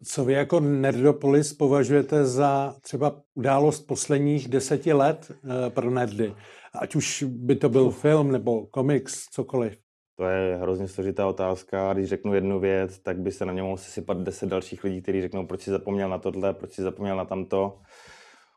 Co 0.02 0.24
vy 0.24 0.32
jako 0.32 0.60
Nerdopolis 0.60 1.52
považujete 1.52 2.24
za 2.24 2.76
třeba 2.80 3.22
událost 3.34 3.80
posledních 3.80 4.48
deseti 4.48 4.92
let 4.92 5.32
eh, 5.32 5.70
pro 5.70 5.90
nerdy? 5.90 6.34
Ať 6.80 6.94
už 6.94 7.22
by 7.28 7.56
to 7.56 7.68
byl 7.68 7.90
film 7.90 8.32
nebo 8.32 8.66
komiks, 8.66 9.26
cokoliv. 9.30 9.76
To 10.16 10.24
je 10.24 10.56
hrozně 10.56 10.88
složitá 10.88 11.26
otázka. 11.26 11.92
Když 11.92 12.08
řeknu 12.08 12.34
jednu 12.34 12.60
věc, 12.60 12.98
tak 12.98 13.18
by 13.18 13.32
se 13.32 13.44
na 13.44 13.52
ně 13.52 13.62
mohlo 13.62 13.76
sypat 13.76 14.18
deset 14.18 14.48
dalších 14.48 14.84
lidí, 14.84 15.02
kteří 15.02 15.20
řeknou, 15.20 15.46
proč 15.46 15.60
si 15.60 15.70
zapomněl 15.70 16.08
na 16.08 16.18
tohle, 16.18 16.54
proč 16.54 16.72
si 16.72 16.82
zapomněl 16.82 17.16
na 17.16 17.24
tamto. 17.24 17.78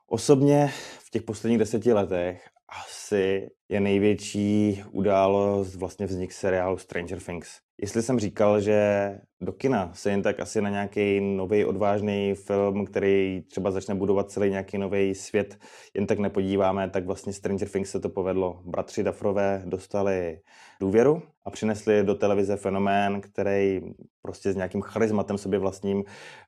Osobně 0.08 0.72
v 1.00 1.10
těch 1.10 1.24
posledních 1.24 1.60
deseti 1.60 1.94
letech 1.94 2.50
asi 2.70 3.50
je 3.70 3.80
největší 3.80 4.84
událost 4.92 5.76
vlastně 5.76 6.06
vznik 6.06 6.32
seriálu 6.32 6.78
Stranger 6.78 7.20
Things. 7.20 7.67
Jestli 7.82 8.02
jsem 8.02 8.20
říkal, 8.20 8.62
že 8.62 9.12
do 9.42 9.52
kina 9.52 9.92
se 9.94 10.10
jen 10.10 10.22
tak 10.22 10.40
asi 10.40 10.62
na 10.62 10.70
nějaký 10.70 11.20
nový 11.22 11.66
odvážný 11.66 12.34
film, 12.36 12.86
který 12.86 13.44
třeba 13.48 13.72
začne 13.72 13.96
budovat 13.96 14.32
celý 14.32 14.50
nějaký 14.50 14.78
nový 14.78 15.16
svět, 15.16 15.58
jen 15.94 16.08
tak 16.08 16.20
nepodíváme, 16.20 16.90
tak 16.90 17.06
vlastně 17.06 17.34
Stranger 17.34 17.70
Things 17.70 17.92
se 17.92 18.00
to 18.00 18.10
povedlo. 18.10 18.62
Bratři 18.66 19.04
Dafrové 19.04 19.62
dostali 19.66 20.40
důvěru 20.80 21.22
a 21.46 21.50
přinesli 21.50 22.04
do 22.04 22.16
televize 22.16 22.56
fenomén, 22.56 23.22
který 23.22 23.82
prostě 24.22 24.52
s 24.52 24.56
nějakým 24.56 24.82
charizmatem 24.82 25.38
sobě 25.38 25.60
vlastním 25.60 26.04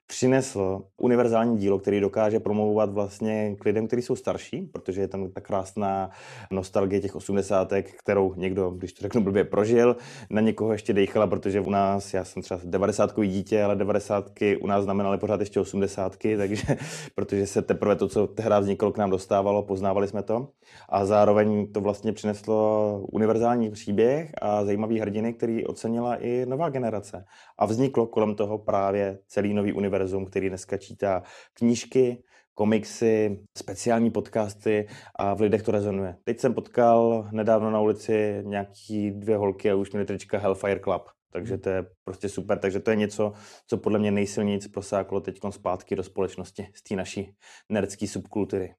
přinesl 0.08 0.82
univerzální 0.98 1.58
dílo, 1.58 1.80
který 1.80 2.00
dokáže 2.00 2.40
promlouvat 2.40 2.94
vlastně 2.94 3.56
k 3.60 3.66
lidem, 3.66 3.88
kteří 3.88 4.02
jsou 4.02 4.16
starší, 4.16 4.62
protože 4.62 5.02
je 5.02 5.08
tam 5.08 5.32
ta 5.32 5.42
krásná 5.42 6.10
nostalgie 6.52 7.02
těch 7.02 7.16
osmdesátek, 7.16 7.92
kterou 8.00 8.34
někdo, 8.36 8.70
když 8.70 8.94
to 8.94 9.02
řeknu 9.02 9.22
blbě, 9.22 9.44
prožil, 9.44 9.96
na 10.30 10.42
někoho 10.42 10.72
ještě 10.72 10.94
dejchala, 11.20 11.28
protože 11.28 11.62
u 11.62 11.70
nás, 11.70 12.14
já 12.14 12.24
jsem 12.24 12.44
třeba 12.44 12.60
90 12.64 13.26
dítě, 13.26 13.64
ale 13.64 13.76
90 13.76 14.32
u 14.62 14.68
nás 14.68 14.84
znamenaly 14.84 15.18
pořád 15.18 15.40
ještě 15.40 15.60
80 15.60 16.18
takže 16.38 16.64
protože 17.16 17.48
se 17.48 17.62
teprve 17.62 17.96
to, 17.96 18.08
co 18.08 18.28
tehdy 18.28 18.56
vzniklo, 18.60 18.92
k 18.92 18.98
nám 18.98 19.10
dostávalo, 19.10 19.64
poznávali 19.64 20.08
jsme 20.08 20.24
to. 20.24 20.48
A 20.90 21.06
zároveň 21.06 21.72
to 21.72 21.82
vlastně 21.82 22.14
přineslo 22.14 23.02
univerzální 23.12 23.72
příběh 23.72 24.32
a 24.42 24.66
zajímavý 24.66 25.00
hrdiny, 25.00 25.34
který 25.34 25.66
ocenila 25.66 26.16
i 26.16 26.46
nová 26.46 26.70
generace. 26.70 27.26
A 27.58 27.66
vzniklo 27.66 28.08
kolem 28.08 28.36
toho 28.36 28.58
právě 28.58 29.20
celý 29.28 29.54
nový 29.54 29.74
univerzum, 29.74 30.26
který 30.26 30.50
dneska 30.50 30.78
čítá 30.78 31.24
knížky, 31.54 32.24
komiksy, 32.56 33.40
speciální 33.58 34.12
podcasty 34.12 34.88
a 35.16 35.34
v 35.34 35.42
lidech 35.42 35.64
to 35.64 35.72
rezonuje. 35.72 36.16
Teď 36.24 36.40
jsem 36.40 36.54
potkal 36.54 37.30
nedávno 37.32 37.72
na 37.72 37.82
ulici 37.82 38.42
nějaký 38.46 39.12
dvě 39.12 39.38
holky 39.38 39.72
a 39.72 39.76
už 39.76 39.92
měli 39.92 40.06
trička 40.06 40.38
Hellfire 40.38 40.80
Club. 40.80 41.04
Takže 41.32 41.58
to 41.58 41.70
je 41.70 41.86
prostě 42.04 42.30
super. 42.30 42.60
Takže 42.60 42.80
to 42.80 42.90
je 42.90 42.96
něco, 42.96 43.34
co 43.68 43.78
podle 43.78 44.00
mě 44.00 44.12
nejsilněji 44.12 44.60
prosáklo 44.74 45.22
teď 45.22 45.40
zpátky 45.50 45.96
do 45.96 46.04
společnosti 46.04 46.68
z 46.74 46.84
té 46.84 46.96
naší 46.96 47.34
nerdské 47.70 48.08
subkultury. 48.08 48.74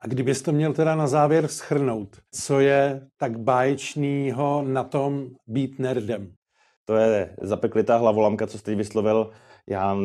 A 0.00 0.06
kdybys 0.06 0.42
to 0.42 0.52
měl 0.52 0.72
teda 0.72 0.94
na 0.94 1.06
závěr 1.06 1.48
schrnout, 1.48 2.16
co 2.34 2.60
je 2.60 3.08
tak 3.16 3.38
báječného 3.38 4.62
na 4.62 4.84
tom 4.84 5.30
být 5.46 5.78
nerdem? 5.78 6.34
To 6.86 6.96
je 6.96 7.34
zapeklitá 7.40 7.96
hlavolamka, 7.96 8.46
co 8.46 8.58
jsi 8.58 8.64
teď 8.64 8.76
vyslovil 8.76 9.30
já 9.70 9.96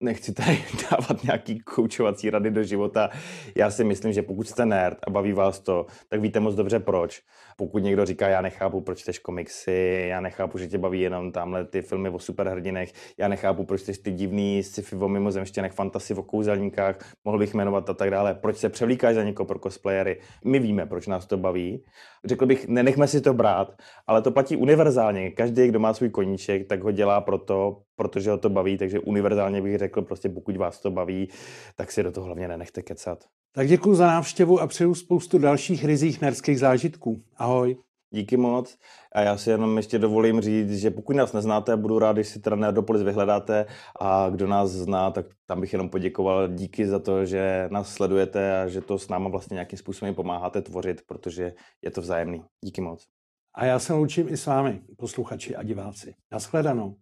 nechci 0.00 0.32
tady 0.32 0.64
dávat 0.90 1.24
nějaký 1.24 1.58
koučovací 1.60 2.30
rady 2.30 2.50
do 2.50 2.62
života. 2.62 3.10
Já 3.54 3.70
si 3.70 3.84
myslím, 3.84 4.12
že 4.12 4.22
pokud 4.22 4.48
jste 4.48 4.66
nerd 4.66 4.98
a 5.06 5.10
baví 5.10 5.32
vás 5.32 5.60
to, 5.60 5.86
tak 6.08 6.20
víte 6.20 6.40
moc 6.40 6.54
dobře 6.54 6.80
proč. 6.80 7.22
Pokud 7.60 7.82
někdo 7.82 8.06
říká, 8.06 8.28
já 8.28 8.40
nechápu, 8.40 8.80
proč 8.80 8.98
čteš 8.98 9.18
komiksy, 9.18 10.06
já 10.08 10.20
nechápu, 10.20 10.58
že 10.58 10.66
tě 10.66 10.78
baví 10.78 11.00
jenom 11.00 11.32
tamhle 11.32 11.64
ty 11.64 11.82
filmy 11.82 12.08
o 12.08 12.18
superhrdinech, 12.18 12.92
já 13.18 13.28
nechápu, 13.28 13.64
proč 13.64 13.82
čteš 13.82 13.98
ty 13.98 14.12
divný 14.12 14.62
sci-fi 14.62 14.96
o 14.96 15.08
mimozemštěnech, 15.08 15.72
fantasy 15.72 16.14
o 16.14 16.22
kouzelníkách, 16.22 16.96
mohl 17.24 17.38
bych 17.38 17.54
jmenovat 17.54 17.90
a 17.90 17.94
tak 17.94 18.10
dále. 18.10 18.34
Proč 18.34 18.56
se 18.56 18.68
převlíkáš 18.68 19.14
za 19.14 19.24
někoho 19.24 19.46
pro 19.46 19.58
cosplayery? 19.58 20.20
My 20.44 20.58
víme, 20.58 20.86
proč 20.86 21.06
nás 21.06 21.26
to 21.26 21.38
baví. 21.38 21.84
Řekl 22.24 22.46
bych, 22.46 22.68
nenechme 22.68 23.08
si 23.08 23.20
to 23.20 23.34
brát, 23.34 23.74
ale 24.06 24.22
to 24.22 24.30
platí 24.30 24.56
univerzálně. 24.56 25.30
Každý, 25.30 25.68
kdo 25.68 25.80
má 25.80 25.94
svůj 25.94 26.10
koníček, 26.10 26.68
tak 26.68 26.82
ho 26.82 26.90
dělá 26.90 27.20
proto, 27.20 27.82
protože 27.96 28.30
ho 28.30 28.38
to 28.38 28.50
baví, 28.50 28.78
takže 28.78 29.00
univerzálně 29.00 29.62
bych 29.62 29.78
řekl, 29.78 30.02
prostě 30.02 30.28
pokud 30.28 30.56
vás 30.56 30.80
to 30.80 30.90
baví, 30.90 31.28
tak 31.76 31.92
si 31.92 32.02
do 32.02 32.12
toho 32.12 32.26
hlavně 32.26 32.48
nenechte 32.48 32.82
kecat. 32.82 33.24
Tak 33.52 33.68
děkuji 33.68 33.94
za 33.94 34.06
návštěvu 34.06 34.60
a 34.60 34.66
přeju 34.66 34.94
spoustu 34.94 35.38
dalších 35.38 35.84
rizích 35.84 36.20
nerdských 36.20 36.58
zážitků. 36.58 37.20
Ahoj. 37.36 37.76
Díky 38.10 38.36
moc. 38.36 38.78
A 39.12 39.20
já 39.20 39.36
si 39.36 39.50
jenom 39.50 39.76
ještě 39.76 39.98
dovolím 39.98 40.40
říct, 40.40 40.78
že 40.78 40.90
pokud 40.90 41.16
nás 41.16 41.32
neznáte, 41.32 41.76
budu 41.76 41.98
rád, 41.98 42.12
když 42.12 42.28
si 42.28 42.40
teda 42.40 42.56
Nerdopolis 42.56 43.02
vyhledáte 43.02 43.66
a 44.00 44.30
kdo 44.30 44.46
nás 44.46 44.70
zná, 44.70 45.10
tak 45.10 45.26
tam 45.46 45.60
bych 45.60 45.72
jenom 45.72 45.88
poděkoval 45.88 46.48
díky 46.48 46.86
za 46.86 46.98
to, 46.98 47.26
že 47.26 47.68
nás 47.72 47.92
sledujete 47.94 48.62
a 48.62 48.68
že 48.68 48.80
to 48.80 48.98
s 48.98 49.08
náma 49.08 49.28
vlastně 49.28 49.54
nějakým 49.54 49.78
způsobem 49.78 50.14
pomáháte 50.14 50.62
tvořit, 50.62 51.02
protože 51.06 51.52
je 51.82 51.90
to 51.90 52.00
vzájemný. 52.00 52.44
Díky 52.64 52.80
moc. 52.80 53.06
A 53.54 53.64
já 53.64 53.78
se 53.78 53.92
loučím 53.92 54.28
i 54.28 54.36
s 54.36 54.46
vámi, 54.46 54.80
posluchači 54.96 55.56
a 55.56 55.62
diváci. 55.62 56.14
Naschledanou. 56.32 56.96